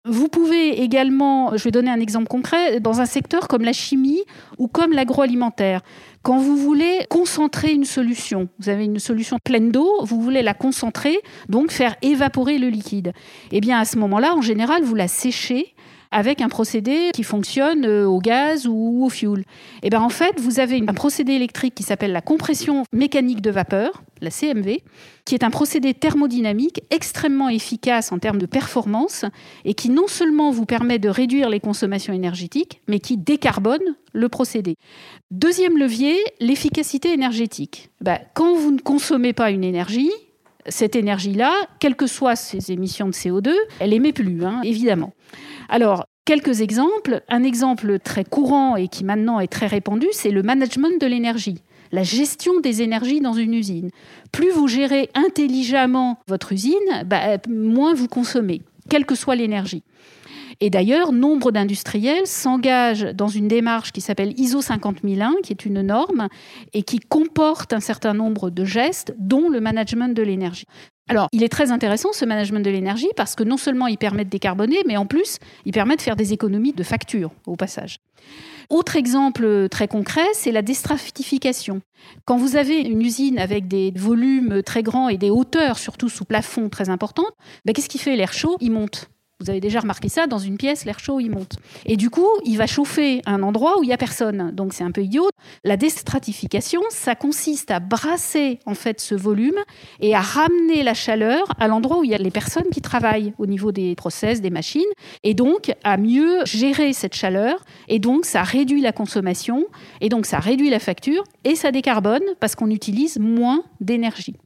Vous 0.09 0.29
pouvez 0.29 0.83
également, 0.83 1.56
je 1.56 1.65
vais 1.65 1.73
donner 1.73 1.91
un 1.91 1.99
exemple 1.99 2.29
concret, 2.29 2.79
dans 2.79 3.00
un 3.00 3.06
secteur 3.06 3.49
comme 3.49 3.62
la 3.62 3.73
chimie 3.73 4.23
ou 4.56 4.69
comme 4.69 4.93
l'agroalimentaire. 4.93 5.81
Quand 6.26 6.38
vous 6.38 6.56
voulez 6.56 7.06
concentrer 7.08 7.70
une 7.70 7.84
solution, 7.84 8.49
vous 8.58 8.69
avez 8.69 8.84
une 8.84 8.99
solution 8.99 9.38
pleine 9.44 9.70
d'eau, 9.70 9.88
vous 10.02 10.20
voulez 10.20 10.43
la 10.43 10.55
concentrer, 10.55 11.20
donc 11.49 11.70
faire 11.70 11.95
évaporer 12.02 12.59
le 12.59 12.66
liquide. 12.68 13.12
Eh 13.52 13.61
bien, 13.61 13.78
à 13.78 13.85
ce 13.85 13.97
moment-là, 13.99 14.35
en 14.35 14.40
général, 14.40 14.83
vous 14.83 14.97
la 14.97 15.06
séchez 15.06 15.73
avec 16.16 16.40
un 16.40 16.49
procédé 16.49 17.11
qui 17.12 17.23
fonctionne 17.23 17.85
euh, 17.85 18.06
au 18.06 18.20
gaz 18.20 18.66
ou 18.66 19.04
au 19.04 19.11
fuel. 19.11 19.40
Et 19.40 19.44
eh 19.82 19.90
bien 19.90 20.00
en 20.00 20.08
fait, 20.08 20.40
vous 20.40 20.61
avez 20.61 20.82
un 20.88 20.94
procédé 20.94 21.35
électrique 21.35 21.75
qui 21.75 21.82
s'appelle 21.82 22.12
la 22.12 22.23
compression 22.23 22.85
mécanique 22.90 23.42
de 23.42 23.50
vapeur, 23.50 24.02
la 24.23 24.30
CMV, 24.30 24.80
qui 25.26 25.35
est 25.35 25.44
un 25.44 25.50
procédé 25.50 25.92
thermodynamique 25.92 26.80
extrêmement 26.88 27.50
efficace 27.50 28.12
en 28.12 28.18
termes 28.18 28.38
de 28.38 28.46
performance 28.46 29.26
et 29.66 29.75
qui 29.75 29.90
non 29.90 30.06
seulement 30.06 30.50
vous 30.50 30.64
permet 30.64 30.99
de 30.99 31.11
réduire 31.11 31.50
les 31.50 31.61
consommations 31.61 32.14
énergétiques, 32.14 32.80
mais 32.88 32.99
qui 32.99 33.18
décarbone 33.18 33.94
le 34.14 34.30
procédé. 34.30 34.76
Deuxième 35.30 35.76
levier, 35.76 36.16
l'efficacité 36.40 37.12
énergétique. 37.12 37.90
Ben, 38.00 38.20
quand 38.32 38.54
vous 38.54 38.70
ne 38.70 38.80
consommez 38.80 39.35
pas 39.35 39.50
une 39.50 39.64
énergie, 39.64 40.12
cette 40.68 40.96
énergie-là, 40.96 41.52
quelles 41.78 41.96
que 41.96 42.06
soient 42.06 42.37
ses 42.37 42.73
émissions 42.73 43.06
de 43.06 43.12
CO2, 43.12 43.52
elle 43.80 43.92
émet 43.92 44.12
plus, 44.12 44.44
hein, 44.44 44.61
évidemment. 44.64 45.12
Alors, 45.68 46.06
quelques 46.25 46.61
exemples. 46.61 47.23
Un 47.28 47.42
exemple 47.42 47.99
très 47.99 48.25
courant 48.25 48.76
et 48.76 48.88
qui 48.88 49.04
maintenant 49.04 49.40
est 49.40 49.46
très 49.46 49.66
répandu, 49.66 50.06
c'est 50.12 50.30
le 50.30 50.42
management 50.42 51.00
de 51.00 51.06
l'énergie 51.06 51.62
la 51.92 52.02
gestion 52.02 52.61
des 52.61 52.82
énergies 52.82 53.20
dans 53.20 53.32
une 53.32 53.54
usine. 53.54 53.90
Plus 54.32 54.50
vous 54.50 54.68
gérez 54.68 55.08
intelligemment 55.14 56.18
votre 56.28 56.52
usine, 56.52 57.04
bah, 57.06 57.38
moins 57.49 57.94
vous 57.94 58.08
consommez, 58.08 58.62
quelle 58.88 59.06
que 59.06 59.14
soit 59.14 59.37
l'énergie. 59.37 59.82
Et 60.61 60.70
d'ailleurs, 60.70 61.12
nombre 61.12 61.52
d'industriels 61.52 62.26
s'engagent 62.26 63.14
dans 63.14 63.28
une 63.28 63.46
démarche 63.46 63.92
qui 63.92 64.00
s'appelle 64.00 64.38
ISO 64.40 64.62
50001, 64.62 65.35
qui 65.42 65.52
est 65.52 65.66
une 65.66 65.82
norme 65.82 66.28
et 66.73 66.82
qui 66.82 66.99
comporte 66.99 67.75
un 67.75 67.80
certain 67.80 68.14
nombre 68.14 68.49
de 68.49 68.64
gestes, 68.64 69.14
dont 69.18 69.50
le 69.50 69.61
management 69.61 70.14
de 70.14 70.23
l'énergie. 70.23 70.66
Alors, 71.09 71.29
il 71.33 71.45
est 71.45 71.49
très 71.49 71.71
intéressant 71.71 72.13
ce 72.13 72.25
management 72.25 72.65
de 72.65 72.71
l'énergie 72.71 73.09
parce 73.17 73.37
que 73.37 73.45
non 73.45 73.57
seulement 73.57 73.87
il 73.87 73.97
permet 73.97 74.25
de 74.25 74.31
décarboner, 74.31 74.83
mais 74.87 74.97
en 74.97 75.07
plus, 75.07 75.39
il 75.65 75.73
permet 75.73 75.97
de 75.97 76.03
faire 76.03 76.17
des 76.17 76.33
économies 76.33 76.73
de 76.73 76.83
facture 76.83 77.31
au 77.47 77.55
passage. 77.55 77.99
Autre 78.71 78.97
exemple 78.97 79.69
très 79.69 79.87
concret, 79.87 80.27
c'est 80.33 80.51
la 80.51 80.63
déstratification. 80.63 81.81
Quand 82.25 82.37
vous 82.37 82.57
avez 82.57 82.81
une 82.81 83.01
usine 83.01 83.39
avec 83.39 83.69
des 83.69 83.93
volumes 83.95 84.63
très 84.65 84.83
grands 84.83 85.09
et 85.09 85.17
des 85.17 85.31
hauteurs, 85.31 85.79
surtout 85.79 86.09
sous 86.09 86.25
plafond, 86.25 86.69
très 86.69 86.89
importantes, 86.89 87.33
ben, 87.65 87.73
qu'est-ce 87.73 87.89
qui 87.89 87.99
fait 87.99 88.17
l'air 88.17 88.33
chaud? 88.33 88.57
Il 88.61 88.73
monte. 88.73 89.09
Vous 89.38 89.50
avez 89.50 89.61
déjà 89.61 89.81
remarqué 89.81 90.09
ça, 90.09 90.26
dans 90.26 90.38
une 90.38 90.57
pièce, 90.57 90.87
l'air 90.87 90.99
chaud, 90.99 91.21
il 91.21 91.31
monte. 91.31 91.57
Et 91.85 91.99
du 91.99 92.09
coup, 92.09 92.26
il 92.47 92.57
va 92.57 92.66
chauffer 92.66 93.21
un 93.26 93.43
endroit 93.43 93.78
où 93.78 93.83
il 93.83 93.88
n'y 93.88 93.93
a 93.93 93.99
personne. 93.99 94.50
Donc 94.52 94.73
c'est 94.73 94.83
un 94.83 94.93
peu 94.93 95.02
idiot. 95.02 95.28
La 95.62 95.76
déstratification, 95.76 96.81
ça 96.88 97.14
consiste 97.14 97.71
à 97.71 97.78
brasser 97.78 98.61
en 98.64 98.73
fait 98.73 98.99
ce 98.99 99.14
volume 99.14 99.59
et 100.00 100.14
à 100.14 100.23
ramener 100.23 100.83
la 100.83 100.95
chaleur 100.95 101.45
à 101.59 101.69
l'endroit 101.69 101.99
où 101.99 102.05
il 102.05 102.11
y 102.11 102.14
a 102.14 102.19
les 102.19 102.31
personnes 102.31 102.71
qui 102.73 102.81
travaillent 102.81 103.35
au 103.37 103.45
niveau 103.45 103.73
des 103.73 103.95
process, 103.95 104.40
des 104.40 104.49
machines, 104.49 104.81
et 105.23 105.35
donc 105.35 105.71
à 105.85 105.99
mieux 105.99 106.43
gérer 106.47 106.95
cette 106.95 107.14
chaleur. 107.14 107.62
Et 107.88 107.99
donc 107.99 108.25
ça 108.25 108.43
réduit 108.43 108.81
la 108.81 108.93
consommation, 108.93 109.66
et 110.00 110.09
donc 110.09 110.25
ça 110.25 110.38
réduit 110.38 110.71
la 110.71 110.78
facture, 110.78 111.25
et 111.45 111.57
ça 111.57 111.73
décarbone 111.73 112.25
parce 112.40 112.55
qu'on 112.55 112.71
utilise 112.71 113.19
moins 113.19 113.64
d'énergie. 113.83 114.37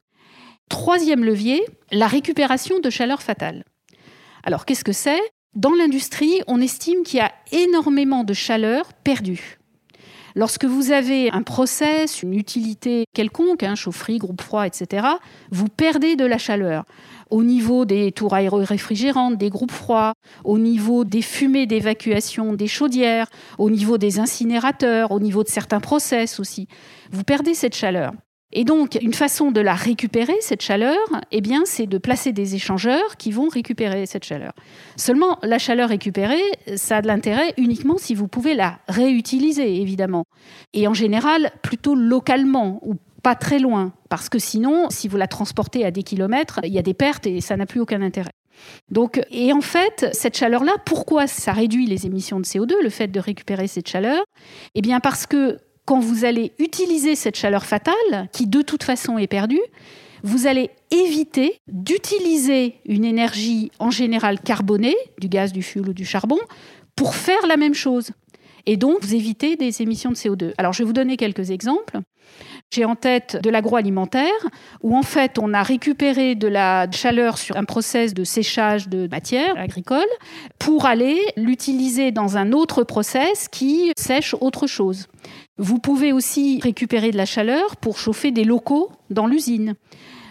Troisième 0.69 1.25
levier, 1.25 1.65
la 1.93 2.09
récupération 2.09 2.81
de 2.81 2.91
chaleur 2.91 3.23
fatale. 3.23 3.65
Alors 4.43 4.65
qu'est-ce 4.65 4.85
que 4.85 4.93
c'est? 4.93 5.21
Dans 5.55 5.73
l'industrie, 5.75 6.43
on 6.47 6.61
estime 6.61 7.03
qu'il 7.03 7.19
y 7.19 7.23
a 7.23 7.33
énormément 7.53 8.25
de 8.25 8.33
chaleur 8.33 8.93
perdue. 8.93 9.59
Lorsque 10.37 10.65
vous 10.65 10.93
avez 10.93 11.31
un 11.33 11.43
process, 11.43 12.23
une 12.23 12.35
utilité 12.35 13.05
quelconque, 13.15 13.65
hein, 13.65 13.75
chaufferie, 13.75 14.19
groupe 14.19 14.41
froid, 14.41 14.65
etc., 14.65 15.07
vous 15.51 15.67
perdez 15.69 16.15
de 16.15 16.25
la 16.25 16.39
chaleur 16.39 16.85
au 17.31 17.45
niveau 17.45 17.85
des 17.85 18.13
tours 18.13 18.35
aéro-réfrigérantes, 18.35 19.39
des 19.39 19.51
groupes 19.51 19.71
froids, 19.71 20.15
au 20.45 20.59
niveau 20.59 21.05
des 21.05 21.23
fumées 21.23 21.67
d'évacuation 21.67 22.53
des 22.55 22.67
chaudières, 22.67 23.29
au 23.59 23.71
niveau 23.71 23.99
des 23.99 24.19
incinérateurs, 24.19 25.13
au 25.13 25.21
niveau 25.21 25.45
de 25.45 25.49
certains 25.49 25.81
process 25.81 26.41
aussi. 26.41 26.67
Vous 27.13 27.23
perdez 27.25 27.55
cette 27.55 27.77
chaleur. 27.77 28.13
Et 28.53 28.65
donc, 28.65 28.99
une 29.01 29.15
façon 29.15 29.53
de 29.53 29.61
la 29.61 29.75
récupérer, 29.75 30.35
cette 30.41 30.63
chaleur, 30.63 30.99
eh 31.31 31.41
bien, 31.41 31.63
c'est 31.65 31.87
de 31.87 31.99
placer 31.99 32.33
des 32.33 32.57
échangeurs 32.57 33.17
qui 33.17 33.31
vont 33.31 33.49
récupérer 33.49 34.07
cette 34.07 34.25
chaleur. 34.25 34.53
Seulement, 34.97 35.39
la 35.43 35.59
chaleur 35.59 35.89
récupérée, 35.89 36.43
ça 36.75 36.97
a 36.97 37.03
de 37.03 37.07
l'intérêt 37.07 37.55
uniquement 37.59 37.97
si 37.97 38.15
vous 38.15 38.27
pouvez 38.27 38.55
la 38.55 38.81
réutiliser, 38.89 39.81
évidemment. 39.81 40.25
Et 40.73 40.89
en 40.89 40.95
général, 40.95 41.53
plutôt 41.63 41.95
localement 41.95 42.81
ou 42.83 42.97
pas 43.23 43.37
très 43.37 43.59
loin, 43.59 43.93
parce 44.09 44.29
que 44.29 44.39
sinon, 44.39 44.89
si 44.91 45.07
vous 45.07 45.17
la 45.17 45.29
transportez 45.29 45.85
à 45.85 45.91
des 45.91 46.03
kilomètres, 46.03 46.61
il 46.65 46.73
y 46.73 46.79
a 46.79 46.83
des 46.83 46.95
pertes 46.95 47.27
et 47.27 47.41
ça 47.41 47.57
n'a 47.57 47.67
plus 47.67 47.81
aucun 47.81 48.03
intérêt. 48.03 48.33
Donc, 48.91 49.21
et 49.31 49.53
en 49.53 49.61
fait, 49.61 50.09
cette 50.13 50.37
chaleur-là, 50.37 50.73
pourquoi 50.85 51.27
ça 51.27 51.53
réduit 51.53 51.87
les 51.87 52.07
émissions 52.07 52.41
de 52.41 52.45
CO2, 52.45 52.73
le 52.83 52.91
fait 52.91 53.09
de 53.09 53.21
récupérer 53.21 53.69
cette 53.69 53.89
chaleur? 53.89 54.23
Eh 54.75 54.83
bien, 54.83 55.01
parce 55.01 55.27
que 55.27 55.59
quand 55.91 55.99
vous 55.99 56.25
allez 56.25 56.53
utiliser 56.61 57.17
cette 57.17 57.35
chaleur 57.35 57.67
fatale, 57.67 58.29
qui 58.33 58.47
de 58.47 58.63
toute 58.63 58.85
façon 58.85 59.19
est 59.19 59.27
perdue, 59.27 59.61
vous 60.23 60.47
allez 60.47 60.71
éviter 60.93 61.59
d'utiliser 61.67 62.77
une 62.85 63.05
énergie 63.05 63.73
en 63.81 63.91
général 63.91 64.39
carbonée, 64.39 64.95
du 65.19 65.29
gaz, 65.29 65.53
du 65.53 65.65
fioul 65.65 65.89
ou 65.89 65.93
du 65.93 66.05
charbon, 66.05 66.39
pour 66.95 67.17
faire 67.17 67.45
la 67.49 67.57
même 67.57 67.75
chose. 67.75 68.13
Et 68.67 68.77
donc, 68.77 69.03
vous 69.03 69.17
évitez 69.17 69.57
des 69.57 69.83
émissions 69.83 70.11
de 70.11 70.15
CO2. 70.15 70.53
Alors, 70.59 70.73
je 70.73 70.85
vais 70.85 70.87
vous 70.87 70.93
donner 70.93 71.17
quelques 71.17 71.51
exemples. 71.51 71.99
J'ai 72.73 72.85
en 72.85 72.95
tête 72.95 73.41
de 73.43 73.51
l'agroalimentaire, 73.51 74.31
où 74.83 74.97
en 74.97 75.03
fait 75.03 75.41
on 75.41 75.53
a 75.53 75.65
récupéré 75.65 76.37
de 76.37 76.47
la 76.47 76.89
chaleur 76.93 77.37
sur 77.37 77.57
un 77.57 77.65
process 77.65 78.15
de 78.15 78.23
séchage 78.23 78.89
de 78.89 79.09
matière 79.11 79.59
agricole 79.59 80.07
pour 80.61 80.87
aller 80.87 81.19
l'utiliser 81.37 82.13
dans 82.13 82.37
un 82.37 82.53
autre 82.53 82.85
process 82.85 83.49
qui 83.49 83.91
sèche 83.99 84.37
autre 84.41 84.69
chose. 84.69 85.09
Vous 85.61 85.79
pouvez 85.79 86.15
aussi 86.15 86.59
récupérer 86.63 87.11
de 87.11 87.19
la 87.19 87.27
chaleur 87.27 87.77
pour 87.77 87.99
chauffer 87.99 88.31
des 88.31 88.45
locaux 88.45 88.91
dans 89.11 89.27
l'usine. 89.27 89.75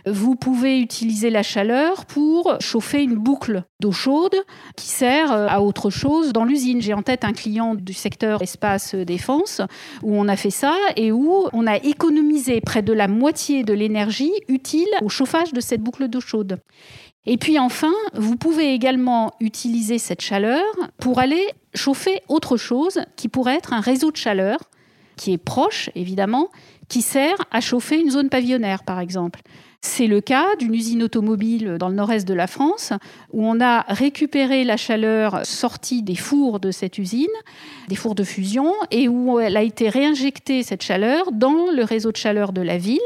Vous 0.07 0.33
pouvez 0.33 0.79
utiliser 0.79 1.29
la 1.29 1.43
chaleur 1.43 2.07
pour 2.07 2.57
chauffer 2.59 3.03
une 3.03 3.13
boucle 3.13 3.63
d'eau 3.79 3.91
chaude 3.91 4.35
qui 4.75 4.87
sert 4.87 5.31
euh, 5.31 5.45
à 5.47 5.61
autre 5.61 5.91
chose 5.91 6.33
dans 6.33 6.45
l'usine. 6.45 6.81
J'ai 6.81 6.95
en 6.95 7.03
tête 7.03 7.25
un 7.25 7.33
client 7.33 7.75
du 7.75 7.93
secteur 7.93 8.41
espace 8.41 8.95
défense 8.95 9.61
où 10.01 10.15
on 10.15 10.27
a 10.27 10.35
fait 10.35 10.49
ça 10.49 10.73
et 10.95 11.11
où 11.11 11.45
on 11.53 11.67
a 11.67 11.75
économisé 11.75 12.59
près 12.59 12.81
de 12.81 12.93
la 12.93 13.07
moitié 13.07 13.63
de 13.63 13.73
l'énergie 13.73 14.33
utile 14.47 14.89
au 15.03 15.09
chauffage 15.09 15.53
de 15.53 15.61
cette 15.61 15.81
boucle 15.81 16.07
d'eau 16.07 16.21
chaude. 16.21 16.57
Et 17.27 17.37
puis 17.37 17.59
enfin, 17.59 17.93
vous 18.15 18.35
pouvez 18.35 18.73
également 18.73 19.33
utiliser 19.39 19.99
cette 19.99 20.21
chaleur 20.21 20.63
pour 20.97 21.19
aller 21.19 21.45
chauffer 21.75 22.23
autre 22.29 22.57
chose 22.57 23.01
qui 23.15 23.27
pourrait 23.29 23.57
être 23.57 23.73
un 23.73 23.81
réseau 23.81 24.09
de 24.09 24.17
chaleur 24.17 24.57
qui 25.19 25.33
est 25.33 25.37
proche, 25.37 25.89
évidemment, 25.95 26.49
qui 26.87 27.01
sert 27.01 27.35
à 27.51 27.59
chauffer 27.59 27.99
une 27.99 28.09
zone 28.09 28.29
pavillonnaire, 28.29 28.83
par 28.83 29.01
exemple. 29.01 29.41
C'est 29.81 30.07
le 30.07 30.21
cas 30.21 30.45
d'une 30.57 30.73
usine 30.73 31.03
automobile 31.03 31.75
dans 31.77 31.89
le 31.89 31.95
nord-est 31.95 32.27
de 32.27 32.33
la 32.33 32.47
France 32.47 32.93
où 33.31 33.45
on 33.45 33.59
a 33.59 33.81
récupéré 33.89 34.63
la 34.63 34.77
chaleur 34.77 35.45
sortie 35.45 36.03
des 36.03 36.15
fours 36.15 36.61
de 36.61 36.71
cette 36.71 36.97
usine, 36.97 37.27
des 37.89 37.95
fours 37.95 38.15
de 38.15 38.23
fusion, 38.23 38.73
et 38.91 39.09
où 39.09 39.39
elle 39.39 39.57
a 39.57 39.61
été 39.61 39.89
réinjectée, 39.89 40.63
cette 40.63 40.83
chaleur, 40.83 41.31
dans 41.33 41.69
le 41.69 41.83
réseau 41.83 42.11
de 42.11 42.17
chaleur 42.17 42.53
de 42.53 42.61
la 42.61 42.77
ville. 42.77 42.99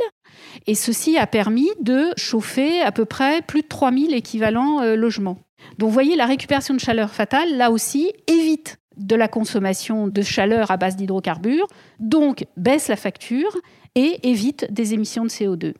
Et 0.67 0.75
ceci 0.75 1.17
a 1.17 1.25
permis 1.25 1.69
de 1.81 2.09
chauffer 2.15 2.79
à 2.81 2.91
peu 2.91 3.05
près 3.05 3.41
plus 3.41 3.63
de 3.63 3.67
3000 3.67 4.13
équivalents 4.13 4.81
euh, 4.81 4.95
logements. 4.95 5.39
Donc 5.79 5.89
vous 5.89 5.93
voyez, 5.93 6.15
la 6.15 6.27
récupération 6.27 6.75
de 6.75 6.79
chaleur 6.79 7.09
fatale, 7.09 7.57
là 7.57 7.71
aussi, 7.71 8.11
évite 8.27 8.77
de 8.97 9.15
la 9.15 9.27
consommation 9.27 10.07
de 10.07 10.21
chaleur 10.21 10.71
à 10.71 10.77
base 10.77 10.95
d'hydrocarbures, 10.95 11.67
donc 11.99 12.45
baisse 12.57 12.87
la 12.87 12.95
facture 12.95 13.55
et 13.95 14.19
évite 14.23 14.71
des 14.71 14.93
émissions 14.93 15.23
de 15.23 15.29
CO2. 15.29 15.73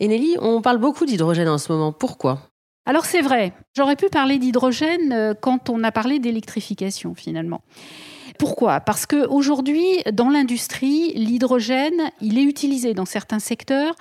Et 0.00 0.08
Nelly, 0.08 0.36
on 0.40 0.60
parle 0.60 0.78
beaucoup 0.78 1.06
d'hydrogène 1.06 1.48
en 1.48 1.58
ce 1.58 1.72
moment. 1.72 1.92
Pourquoi? 1.92 2.50
Alors 2.84 3.04
c'est 3.04 3.22
vrai, 3.22 3.52
j'aurais 3.76 3.96
pu 3.96 4.08
parler 4.08 4.38
d'hydrogène 4.38 5.12
euh, 5.12 5.34
quand 5.34 5.70
on 5.70 5.82
a 5.82 5.90
parlé 5.90 6.20
d'électrification 6.20 7.14
finalement. 7.14 7.62
Pourquoi? 8.38 8.80
Parce 8.80 9.06
qu'aujourd'hui, 9.06 10.02
dans 10.12 10.28
l'industrie, 10.28 11.12
l'hydrogène, 11.14 12.10
il 12.20 12.38
est 12.38 12.42
utilisé 12.42 12.94
dans 12.94 13.06
certains 13.06 13.38
secteurs, 13.38 13.94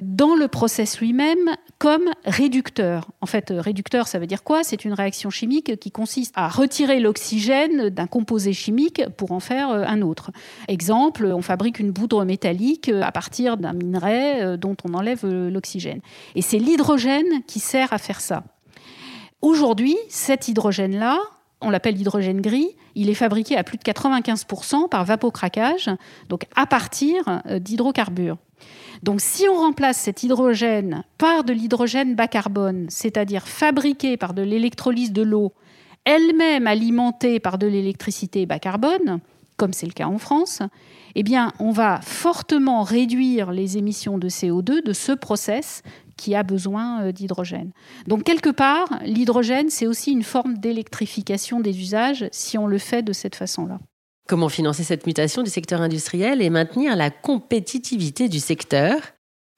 dans 0.00 0.34
le 0.34 0.48
process 0.48 0.98
lui-même, 0.98 1.56
comme 1.82 2.10
réducteur. 2.24 3.08
En 3.20 3.26
fait, 3.26 3.50
euh, 3.50 3.60
réducteur, 3.60 4.06
ça 4.06 4.20
veut 4.20 4.28
dire 4.28 4.44
quoi? 4.44 4.62
C'est 4.62 4.84
une 4.84 4.92
réaction 4.92 5.30
chimique 5.30 5.80
qui 5.80 5.90
consiste 5.90 6.32
à 6.36 6.48
retirer 6.48 7.00
l'oxygène 7.00 7.88
d'un 7.88 8.06
composé 8.06 8.52
chimique 8.52 9.02
pour 9.16 9.32
en 9.32 9.40
faire 9.40 9.70
euh, 9.70 9.82
un 9.84 10.00
autre. 10.00 10.30
Exemple, 10.68 11.24
on 11.26 11.42
fabrique 11.42 11.80
une 11.80 11.92
poudre 11.92 12.24
métallique 12.24 12.88
euh, 12.88 13.02
à 13.02 13.10
partir 13.10 13.56
d'un 13.56 13.72
minerai 13.72 14.56
dont 14.58 14.76
on 14.84 14.94
enlève 14.94 15.26
l'oxygène. 15.26 16.02
Et 16.36 16.42
c'est 16.42 16.60
l'hydrogène 16.60 17.42
qui 17.48 17.58
sert 17.58 17.92
à 17.92 17.98
faire 17.98 18.20
ça. 18.20 18.44
Aujourd'hui, 19.40 19.96
cet 20.08 20.46
hydrogène-là, 20.46 21.18
on 21.62 21.70
l'appelle 21.70 21.94
l'hydrogène 21.94 22.40
gris, 22.40 22.68
il 22.94 23.08
est 23.08 23.14
fabriqué 23.14 23.56
à 23.56 23.64
plus 23.64 23.78
de 23.78 23.82
95% 23.82 24.88
par 24.88 25.04
vapocraquage, 25.04 25.90
donc 26.28 26.44
à 26.54 26.66
partir 26.66 27.42
euh, 27.46 27.58
d'hydrocarbures. 27.58 28.36
Donc 29.02 29.20
si 29.20 29.48
on 29.48 29.54
remplace 29.54 29.96
cet 29.96 30.22
hydrogène 30.22 31.04
par 31.18 31.44
de 31.44 31.52
l'hydrogène 31.52 32.14
bas 32.14 32.28
carbone, 32.28 32.86
c'est-à-dire 32.88 33.48
fabriqué 33.48 34.16
par 34.16 34.34
de 34.34 34.42
l'électrolyse 34.42 35.12
de 35.12 35.22
l'eau, 35.22 35.52
elle-même 36.04 36.66
alimentée 36.66 37.40
par 37.40 37.58
de 37.58 37.66
l'électricité 37.66 38.46
bas 38.46 38.58
carbone, 38.58 39.20
comme 39.56 39.72
c'est 39.72 39.86
le 39.86 39.92
cas 39.92 40.06
en 40.06 40.18
France, 40.18 40.60
eh 41.14 41.24
on 41.58 41.70
va 41.70 42.00
fortement 42.00 42.82
réduire 42.82 43.52
les 43.52 43.76
émissions 43.76 44.18
de 44.18 44.28
CO2 44.28 44.82
de 44.84 44.92
ce 44.92 45.12
process 45.12 45.82
qui 46.16 46.34
a 46.34 46.42
besoin 46.42 47.02
euh, 47.02 47.12
d'hydrogène. 47.12 47.72
Donc 48.06 48.24
quelque 48.24 48.50
part, 48.50 48.88
l'hydrogène, 49.04 49.70
c'est 49.70 49.86
aussi 49.86 50.12
une 50.12 50.22
forme 50.22 50.58
d'électrification 50.58 51.60
des 51.60 51.80
usages 51.80 52.26
si 52.32 52.58
on 52.58 52.66
le 52.66 52.78
fait 52.78 53.02
de 53.02 53.12
cette 53.12 53.34
façon-là. 53.34 53.80
Comment 54.28 54.48
financer 54.48 54.84
cette 54.84 55.06
mutation 55.06 55.42
du 55.42 55.50
secteur 55.50 55.80
industriel 55.80 56.40
et 56.42 56.50
maintenir 56.50 56.96
la 56.96 57.10
compétitivité 57.10 58.28
du 58.28 58.38
secteur? 58.38 58.96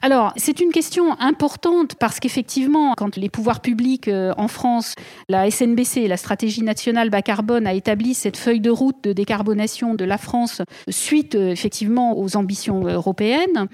Alors, 0.04 0.34
c'est 0.36 0.60
une 0.60 0.70
question 0.70 1.18
importante 1.18 1.94
parce 1.94 2.20
qu'effectivement, 2.20 2.92
quand 2.94 3.16
les 3.16 3.30
pouvoirs 3.30 3.60
publics 3.60 4.08
euh, 4.08 4.34
en 4.36 4.48
France, 4.48 4.96
la 5.30 5.50
SNBC, 5.50 6.08
la 6.08 6.18
stratégie 6.18 6.62
nationale 6.62 7.08
bas 7.08 7.22
carbone, 7.22 7.66
a 7.66 7.72
établi 7.72 8.12
cette 8.12 8.36
feuille 8.36 8.60
de 8.60 8.68
route 8.68 9.02
de 9.02 9.14
décarbonation 9.14 9.94
de 9.94 10.04
la 10.04 10.18
France 10.18 10.60
suite 10.90 11.36
euh, 11.36 11.50
effectivement 11.50 12.18
aux 12.18 12.36
ambitions 12.36 12.84
européennes, 12.86 13.68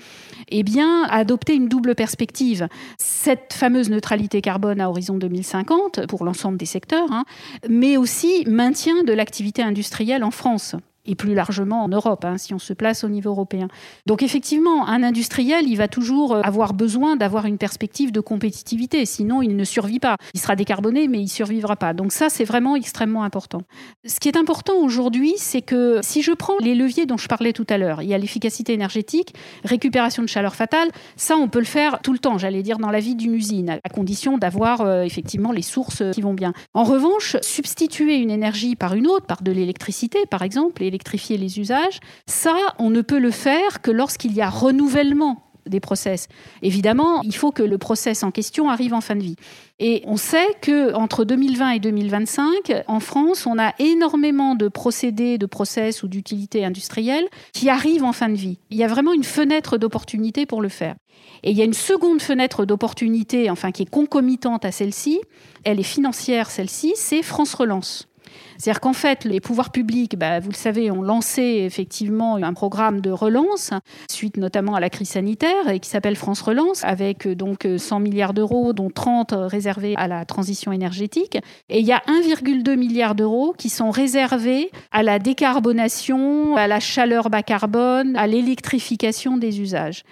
eh 0.50 0.62
bien, 0.62 1.03
a 1.09 1.17
adopté 1.17 1.55
une 1.57 1.67
double 1.67 1.97
perspective. 1.97 2.69
Cette 2.97 3.53
fameuse 3.53 3.91
neutralité 3.91 4.41
carbone 4.41 4.81
à 4.81 4.89
horizon 4.89 5.19
2050 5.19 6.07
pour 6.07 6.25
l'ensemble 6.25 6.59
des 6.59 6.67
secteurs, 6.67 7.11
hein, 7.11 7.25
mais 7.69 7.97
aussi 7.97 8.45
maintien 8.47 9.03
de 9.03 9.12
l'activité 9.12 9.62
industrielle 9.62 10.23
en 10.23 10.31
France 10.31 10.77
et 11.07 11.14
plus 11.14 11.35
largement 11.35 11.85
en 11.85 11.88
Europe, 11.88 12.25
hein, 12.25 12.37
si 12.38 12.54
on 12.54 12.59
se 12.59 12.73
place 12.73 13.04
au 13.04 13.09
niveau 13.09 13.30
européen. 13.30 13.69
Donc 14.07 14.23
effectivement, 14.23 14.87
un 14.87 15.02
industriel, 15.02 15.66
il 15.66 15.76
va 15.76 15.88
toujours 15.88 16.35
euh, 16.35 16.42
avoir 16.42 16.75
besoin 16.75 17.16
d'avoir 17.16 17.47
une 17.47 17.59
perspective 17.59 18.12
de 18.12 18.21
compétitivité, 18.21 19.04
sinon 19.07 19.42
il 19.42 19.57
ne 19.57 19.64
survit 19.64 19.99
pas. 19.99 20.16
Il 20.35 20.40
sera 20.40 20.57
décarboné, 20.57 21.09
mais 21.09 21.21
il 21.21 21.28
survivra 21.28 21.76
pas. 21.76 21.95
Donc 21.95 22.12
ça, 22.12 22.28
c'est 22.28 22.45
vraiment 22.45 22.76
extrêmement 22.76 23.23
important. 23.23 23.62
Ce 24.07 24.21
qui 24.21 24.28
est 24.28 24.37
important 24.37 24.75
aujourd'hui, 24.76 25.35
c'est 25.37 25.62
que 25.62 26.00
si 26.02 26.23
je 26.23 26.33
prends 26.33 26.59
les 26.61 26.75
leviers 26.75 27.07
dont 27.07 27.16
je 27.16 27.28
parlais 27.28 27.52
tout 27.52 27.66
à 27.69 27.78
l'heure, 27.78 28.02
il 28.02 28.09
y 28.09 28.14
a 28.14 28.19
l'efficacité 28.19 28.73
énergétique, 28.73 29.35
récupération 29.64 30.23
de 30.23 30.28
chaleur 30.28 30.54
fatale, 30.54 30.88
ça 31.16 31.37
on 31.37 31.49
peut 31.49 31.59
le 31.59 31.64
faire 31.64 32.00
tout 32.02 32.12
le 32.12 32.19
temps, 32.19 32.38
j'allais 32.38 32.62
dire 32.62 32.78
dans 32.78 32.90
la 32.90 33.00
vie 33.00 33.14
d'une 33.14 33.35
usine, 33.35 33.78
à 33.83 33.88
condition 33.88 34.38
d'avoir 34.38 34.83
euh, 34.83 35.02
effectivement 35.02 35.52
les 35.52 35.62
sources 35.62 36.02
qui 36.12 36.21
vont 36.21 36.35
bien. 36.35 36.52
En 36.75 36.85
revanche, 36.85 37.37
substituer 37.40 38.16
une 38.16 38.30
énergie 38.30 38.76
par 38.76 38.95
une 38.95 39.07
autre, 39.07 39.26
par 39.26 39.42
de 39.42 39.52
l'électricité 39.52 40.19
par 40.30 40.42
exemple, 40.42 40.83
électrifier 40.90 41.38
les 41.38 41.59
usages, 41.59 42.00
ça, 42.26 42.56
on 42.78 42.90
ne 42.90 43.00
peut 43.00 43.18
le 43.18 43.30
faire 43.30 43.80
que 43.80 43.90
lorsqu'il 43.90 44.35
y 44.35 44.42
a 44.42 44.50
renouvellement 44.50 45.50
des 45.66 45.80
process. 45.80 46.28
Évidemment, 46.62 47.23
il 47.23 47.35
faut 47.35 47.52
que 47.52 47.62
le 47.62 47.78
process 47.78 48.23
en 48.23 48.30
question 48.30 48.68
arrive 48.68 48.92
en 48.92 49.00
fin 49.00 49.16
de 49.16 49.23
vie. 49.23 49.37
Et 49.78 50.02
on 50.06 50.16
sait 50.16 50.56
que 50.61 50.92
entre 50.94 51.25
2020 51.25 51.70
et 51.70 51.78
2025, 51.78 52.85
en 52.87 53.00
France, 53.00 53.47
on 53.47 53.59
a 53.59 53.73
énormément 53.78 54.54
de 54.54 54.68
procédés, 54.68 55.38
de 55.38 55.47
process 55.47 56.02
ou 56.02 56.09
d'utilités 56.09 56.64
industrielles 56.64 57.26
qui 57.52 57.70
arrivent 57.70 58.04
en 58.04 58.12
fin 58.12 58.28
de 58.28 58.35
vie. 58.35 58.59
Il 58.70 58.76
y 58.76 58.85
a 58.85 58.88
vraiment 58.88 59.12
une 59.12 59.25
fenêtre 59.25 59.78
d'opportunité 59.78 60.44
pour 60.44 60.61
le 60.61 60.68
faire. 60.68 60.97
Et 61.42 61.52
il 61.52 61.56
y 61.56 61.62
a 61.62 61.64
une 61.64 61.73
seconde 61.73 62.20
fenêtre 62.20 62.66
d'opportunité, 62.66 63.49
enfin 63.49 63.70
qui 63.73 63.82
est 63.82 63.90
concomitante 63.90 64.64
à 64.64 64.73
celle-ci. 64.73 65.20
Elle 65.64 65.80
est 65.80 65.85
financière, 65.85 66.50
celle-ci, 66.50 66.92
c'est 66.97 67.23
France 67.23 67.54
Relance. 67.54 68.10
C'est-à-dire 68.58 68.80
qu'en 68.80 68.92
fait, 68.92 69.25
les 69.25 69.40
pouvoirs 69.40 69.70
publics, 69.70 70.18
bah, 70.18 70.38
vous 70.40 70.50
le 70.50 70.54
savez, 70.56 70.90
ont 70.90 71.02
lancé 71.02 71.42
effectivement 71.42 72.37
un 72.37 72.52
programme 72.52 73.00
de 73.00 73.10
relance, 73.10 73.70
suite 74.10 74.37
notamment 74.37 74.75
à 74.75 74.80
la 74.80 74.90
crise 74.90 75.08
sanitaire, 75.10 75.68
et 75.68 75.80
qui 75.80 75.88
s'appelle 75.88 76.16
France 76.16 76.42
Relance, 76.42 76.84
avec 76.84 77.26
euh, 77.26 77.34
donc 77.34 77.66
100 77.76 77.96
euh, 77.96 78.00
milliards 78.00 78.34
d'euros, 78.34 78.72
dont 78.72 78.90
30 78.90 79.34
réservés 79.37 79.94
à 79.96 80.08
la 80.08 80.25
transition 80.25 80.72
énergétique. 80.72 81.38
Et 81.68 81.80
il 81.80 81.87
y 81.87 81.92
a 81.92 82.02
1,2 82.06 82.76
milliard 82.76 83.14
d'euros 83.14 83.54
qui 83.56 83.70
sont 83.70 83.90
réservés 83.90 84.70
à 84.92 85.02
la 85.02 85.18
décarbonation, 85.18 86.56
à 86.56 86.66
la 86.66 86.80
chaleur 86.80 87.30
bas 87.30 87.42
carbone, 87.42 88.16
à 88.16 88.26
l'électrification 88.26 89.37
des 89.37 89.60
usages. 89.60 90.04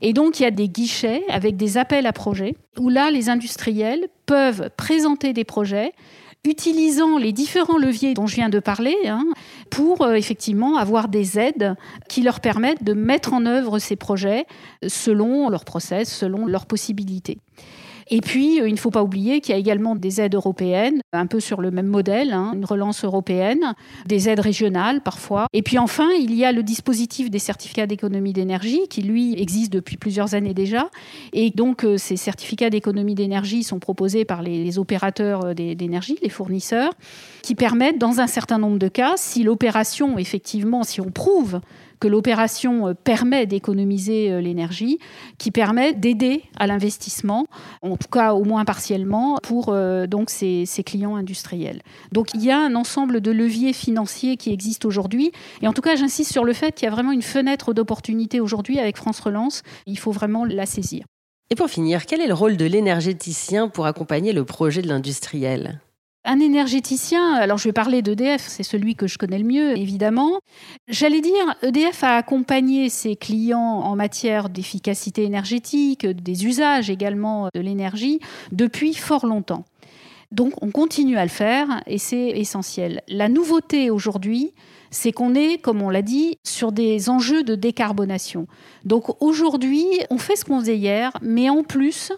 Et 0.00 0.12
donc, 0.12 0.38
il 0.38 0.44
y 0.44 0.46
a 0.46 0.50
des 0.50 0.68
guichets 0.68 1.22
avec 1.28 1.56
des 1.56 1.76
appels 1.76 2.06
à 2.06 2.12
projets, 2.12 2.54
où 2.78 2.88
là, 2.88 3.10
les 3.10 3.28
industriels 3.28 4.08
peuvent 4.26 4.70
présenter 4.76 5.32
des 5.32 5.44
projets 5.44 5.92
utilisant 6.46 7.18
les 7.18 7.32
différents 7.32 7.78
leviers 7.78 8.14
dont 8.14 8.26
je 8.26 8.36
viens 8.36 8.48
de 8.48 8.58
parler 8.58 8.96
hein, 9.06 9.24
pour 9.70 10.02
euh, 10.02 10.14
effectivement 10.14 10.76
avoir 10.76 11.08
des 11.08 11.38
aides 11.38 11.74
qui 12.08 12.22
leur 12.22 12.40
permettent 12.40 12.84
de 12.84 12.92
mettre 12.92 13.32
en 13.32 13.46
œuvre 13.46 13.78
ces 13.78 13.96
projets 13.96 14.46
selon 14.86 15.48
leur 15.48 15.64
process, 15.64 16.12
selon 16.12 16.46
leurs 16.46 16.66
possibilités. 16.66 17.38
Et 18.08 18.20
puis, 18.20 18.60
euh, 18.60 18.68
il 18.68 18.74
ne 18.74 18.78
faut 18.78 18.90
pas 18.90 19.02
oublier 19.02 19.40
qu'il 19.40 19.52
y 19.52 19.56
a 19.56 19.58
également 19.58 19.96
des 19.96 20.20
aides 20.20 20.34
européennes, 20.34 21.00
un 21.12 21.26
peu 21.26 21.40
sur 21.40 21.60
le 21.60 21.70
même 21.70 21.86
modèle, 21.86 22.32
hein, 22.32 22.52
une 22.54 22.64
relance 22.64 23.04
européenne, 23.04 23.74
des 24.06 24.28
aides 24.28 24.40
régionales 24.40 25.00
parfois. 25.02 25.46
Et 25.52 25.62
puis 25.62 25.78
enfin, 25.78 26.08
il 26.20 26.34
y 26.34 26.44
a 26.44 26.52
le 26.52 26.62
dispositif 26.62 27.30
des 27.30 27.38
certificats 27.38 27.86
d'économie 27.86 28.32
d'énergie 28.32 28.86
qui, 28.88 29.02
lui, 29.02 29.40
existe 29.40 29.72
depuis 29.72 29.96
plusieurs 29.96 30.34
années 30.34 30.54
déjà. 30.54 30.88
Et 31.32 31.50
donc, 31.50 31.84
euh, 31.84 31.96
ces 31.98 32.16
certificats 32.16 32.70
d'économie 32.70 33.14
d'énergie 33.14 33.64
sont 33.64 33.80
proposés 33.80 34.24
par 34.24 34.42
les, 34.42 34.78
opérateurs 34.78 35.46
euh, 35.46 35.54
d'énergie, 35.54 36.16
les 36.22 36.28
fournisseurs, 36.28 36.92
qui 37.42 37.54
permettent, 37.54 37.98
dans 37.98 38.20
un 38.20 38.26
certain 38.26 38.58
nombre 38.58 38.78
de 38.78 38.88
cas, 38.88 39.14
si 39.16 39.42
l'opération, 39.42 40.18
effectivement, 40.18 40.84
si 40.84 41.00
on 41.00 41.10
prouve 41.10 41.60
que 41.98 42.08
l'opération 42.08 42.94
permet 43.04 43.46
d'économiser 43.46 44.42
l'énergie, 44.42 44.98
qui 45.38 45.50
permet 45.50 45.94
d'aider 45.94 46.42
à 46.58 46.66
l'investissement, 46.66 47.46
en 47.96 47.98
tout 47.98 48.08
cas 48.08 48.34
au 48.34 48.44
moins 48.44 48.66
partiellement, 48.66 49.38
pour 49.42 49.70
euh, 49.70 50.06
donc 50.06 50.28
ces, 50.28 50.66
clients 50.84 51.16
industriels. 51.16 51.80
Donc 52.12 52.34
il 52.34 52.44
y 52.44 52.50
a 52.50 52.58
un 52.58 52.74
ensemble 52.74 53.22
de 53.22 53.30
leviers 53.30 53.72
financiers 53.72 54.36
qui 54.36 54.52
existent 54.52 54.86
aujourd'hui. 54.86 55.32
Et 55.62 55.66
en 55.66 55.72
tout 55.72 55.80
cas, 55.80 55.96
j'insiste 55.96 56.30
sur 56.30 56.44
le 56.44 56.52
fait 56.52 56.72
qu'il 56.72 56.84
y 56.84 56.88
a 56.88 56.90
vraiment 56.90 57.12
une 57.12 57.22
fenêtre 57.22 57.72
d'opportunité 57.72 58.38
aujourd'hui 58.38 58.78
avec 58.78 58.98
France 58.98 59.18
Relance. 59.20 59.62
Il 59.86 59.98
faut 59.98 60.12
vraiment 60.12 60.44
la 60.44 60.66
saisir. 60.66 61.06
Et 61.48 61.54
pour 61.54 61.70
finir, 61.70 62.04
quel 62.04 62.20
est 62.20 62.26
le 62.26 62.34
rôle 62.34 62.58
de 62.58 62.66
l'énergéticien 62.66 63.68
pour 63.68 63.86
accompagner 63.86 64.34
le 64.34 64.44
projet 64.44 64.82
de 64.82 64.88
l'industriel? 64.88 65.80
Un 66.26 66.40
énergéticien, 66.40 67.34
alors 67.34 67.56
je 67.56 67.64
vais 67.64 67.72
parler 67.72 68.02
d'EDF, 68.02 68.44
c'est 68.46 68.62
celui 68.62 68.96
que 68.96 69.06
je 69.06 69.16
connais 69.16 69.38
le 69.38 69.44
mieux, 69.44 69.78
évidemment. 69.78 70.40
J'allais 70.88 71.20
dire, 71.20 71.54
EDF 71.62 72.04
a 72.04 72.16
accompagné 72.16 72.88
ses 72.88 73.16
clients 73.16 73.60
en 73.60 73.96
matière 73.96 74.48
d'efficacité 74.48 75.22
énergétique, 75.22 76.06
des 76.06 76.44
usages 76.44 76.90
également 76.90 77.48
de 77.54 77.60
l'énergie, 77.60 78.20
depuis 78.52 78.92
fort 78.92 79.26
longtemps. 79.26 79.64
Donc 80.32 80.60
on 80.62 80.70
continue 80.70 81.16
à 81.16 81.22
le 81.22 81.30
faire 81.30 81.82
et 81.86 81.98
c'est 81.98 82.30
essentiel. 82.30 83.02
La 83.08 83.28
nouveauté 83.28 83.90
aujourd'hui, 83.90 84.52
c'est 84.96 85.12
qu'on 85.12 85.34
est, 85.34 85.58
comme 85.58 85.82
on 85.82 85.90
l'a 85.90 86.00
dit, 86.00 86.38
sur 86.42 86.72
des 86.72 87.10
enjeux 87.10 87.42
de 87.42 87.54
décarbonation. 87.54 88.46
Donc 88.84 89.22
aujourd'hui, 89.22 89.84
on 90.08 90.16
fait 90.16 90.36
ce 90.36 90.44
qu'on 90.46 90.58
faisait 90.58 90.78
hier, 90.78 91.12
mais 91.20 91.50
en 91.50 91.62
plus, 91.62 92.12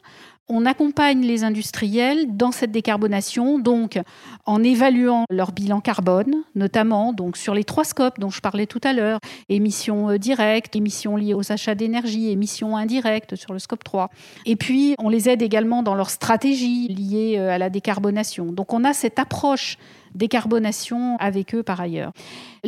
on 0.48 0.64
accompagne 0.64 1.22
les 1.22 1.42
industriels 1.42 2.36
dans 2.36 2.52
cette 2.52 2.70
décarbonation, 2.70 3.58
donc 3.58 3.98
en 4.46 4.62
évaluant 4.62 5.24
leur 5.28 5.50
bilan 5.50 5.80
carbone, 5.80 6.44
notamment 6.54 7.12
donc 7.12 7.36
sur 7.36 7.52
les 7.52 7.64
trois 7.64 7.84
scopes 7.84 8.18
dont 8.20 8.30
je 8.30 8.40
parlais 8.40 8.66
tout 8.66 8.80
à 8.84 8.92
l'heure, 8.92 9.18
émissions 9.48 10.10
euh, 10.10 10.16
directes, 10.16 10.74
émissions 10.76 11.16
liées 11.16 11.34
aux 11.34 11.52
achats 11.52 11.74
d'énergie, 11.74 12.30
émissions 12.30 12.76
indirectes 12.76 13.34
sur 13.34 13.52
le 13.52 13.58
scope 13.58 13.82
3. 13.82 14.08
Et 14.46 14.56
puis, 14.56 14.94
on 14.98 15.08
les 15.08 15.28
aide 15.28 15.42
également 15.42 15.82
dans 15.82 15.96
leur 15.96 16.10
stratégie 16.10 16.86
liée 16.88 17.34
euh, 17.38 17.50
à 17.50 17.58
la 17.58 17.70
décarbonation. 17.70 18.46
Donc, 18.46 18.72
on 18.72 18.84
a 18.84 18.94
cette 18.94 19.18
approche 19.18 19.76
décarbonation 20.14 21.16
avec 21.18 21.54
eux 21.54 21.62
par 21.62 21.80
ailleurs. 21.80 22.12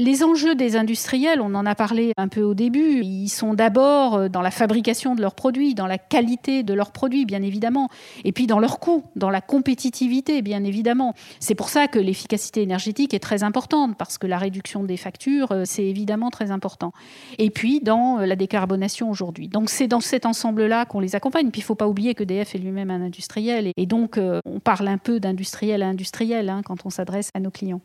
Les 0.02 0.24
enjeux 0.24 0.54
des 0.54 0.76
industriels, 0.76 1.42
on 1.42 1.54
en 1.54 1.66
a 1.66 1.74
parlé 1.74 2.14
un 2.16 2.28
peu 2.28 2.40
au 2.40 2.54
début, 2.54 3.02
ils 3.02 3.28
sont 3.28 3.52
d'abord 3.52 4.14
euh, 4.14 4.28
dans 4.30 4.40
la 4.40 4.50
fabrication 4.50 5.14
de 5.14 5.20
leurs 5.20 5.34
produits, 5.34 5.74
dans 5.74 5.86
la 5.86 5.98
qualité 5.98 6.62
de 6.62 6.72
leurs 6.72 6.90
produits, 6.90 7.26
bien 7.26 7.42
évidemment, 7.42 7.90
et 8.24 8.32
puis 8.32 8.46
dans 8.46 8.60
leur 8.60 8.80
coût, 8.80 9.04
dans 9.14 9.28
la 9.28 9.42
compétitivité, 9.42 10.40
bien 10.40 10.64
évidemment. 10.64 11.12
C'est 11.38 11.54
pour 11.54 11.68
ça 11.68 11.86
que 11.86 11.98
l'efficacité 11.98 12.62
énergétique 12.62 13.12
est 13.12 13.18
très 13.18 13.42
importante, 13.42 13.98
parce 13.98 14.16
que 14.16 14.26
la 14.26 14.38
réduction 14.38 14.84
des 14.84 14.96
factures, 14.96 15.52
euh, 15.52 15.62
c'est 15.66 15.84
évidemment 15.84 16.30
très 16.30 16.50
important. 16.50 16.94
Et 17.36 17.50
puis 17.50 17.80
dans 17.80 18.20
euh, 18.20 18.24
la 18.24 18.36
décarbonation 18.36 19.10
aujourd'hui. 19.10 19.48
Donc 19.48 19.68
c'est 19.68 19.86
dans 19.86 20.00
cet 20.00 20.24
ensemble-là 20.24 20.86
qu'on 20.86 21.00
les 21.00 21.14
accompagne. 21.14 21.50
Puis 21.50 21.60
il 21.60 21.64
ne 21.64 21.66
faut 21.66 21.74
pas 21.74 21.88
oublier 21.88 22.14
que 22.14 22.24
DF 22.24 22.54
est 22.54 22.58
lui-même 22.58 22.90
un 22.90 23.02
industriel, 23.02 23.70
et 23.76 23.84
donc 23.84 24.18
on 24.18 24.60
parle 24.60 24.88
un 24.88 24.96
peu 24.96 25.20
d'industriel 25.20 25.82
à 25.82 25.88
industriel 25.88 26.48
hein, 26.48 26.62
quand 26.64 26.86
on 26.86 26.90
s'adresse 26.90 27.28
à 27.34 27.40
nos 27.40 27.50
clients. 27.50 27.82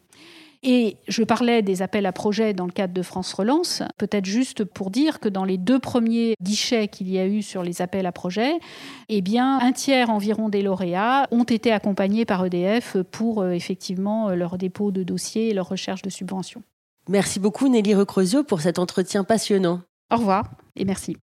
Et 0.67 0.97
je 1.07 1.23
parlais 1.23 1.61
des 1.61 1.83
appels 1.83 2.07
à 2.07 2.11
projets 2.11 2.55
dans 2.55 2.65
le 2.65 2.71
cadre 2.71 2.91
de 2.91 3.03
France 3.03 3.31
Relance, 3.33 3.83
peut-être 3.99 4.25
juste 4.25 4.63
pour 4.63 4.89
dire 4.89 5.19
que 5.19 5.29
dans 5.29 5.45
les 5.45 5.59
deux 5.59 5.77
premiers 5.77 6.33
guichets 6.41 6.87
qu'il 6.87 7.07
y 7.07 7.19
a 7.19 7.27
eu 7.27 7.43
sur 7.43 7.61
les 7.61 7.83
appels 7.83 8.07
à 8.07 8.11
projets, 8.11 8.55
eh 9.07 9.21
bien, 9.21 9.59
un 9.59 9.71
tiers 9.73 10.09
environ 10.09 10.49
des 10.49 10.63
lauréats 10.63 11.27
ont 11.29 11.43
été 11.43 11.71
accompagnés 11.71 12.25
par 12.25 12.43
EDF 12.43 12.97
pour 13.11 13.43
euh, 13.43 13.51
effectivement 13.51 14.29
euh, 14.29 14.35
leur 14.35 14.57
dépôt 14.57 14.89
de 14.89 15.03
dossier 15.03 15.49
et 15.49 15.53
leur 15.53 15.69
recherche 15.69 16.01
de 16.01 16.09
subventions. 16.09 16.63
Merci 17.07 17.39
beaucoup 17.39 17.67
Nelly 17.67 17.93
Recrosio 17.93 18.43
pour 18.43 18.61
cet 18.61 18.79
entretien 18.79 19.23
passionnant. 19.23 19.81
Au 20.11 20.17
revoir 20.17 20.49
et 20.75 20.83
merci. 20.83 21.15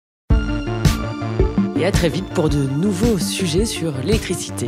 Et 1.76 1.86
à 1.86 1.92
très 1.92 2.10
vite 2.10 2.26
pour 2.34 2.50
de 2.50 2.58
nouveaux 2.58 3.18
sujets 3.18 3.64
sur 3.64 3.96
l'électricité. 4.02 4.66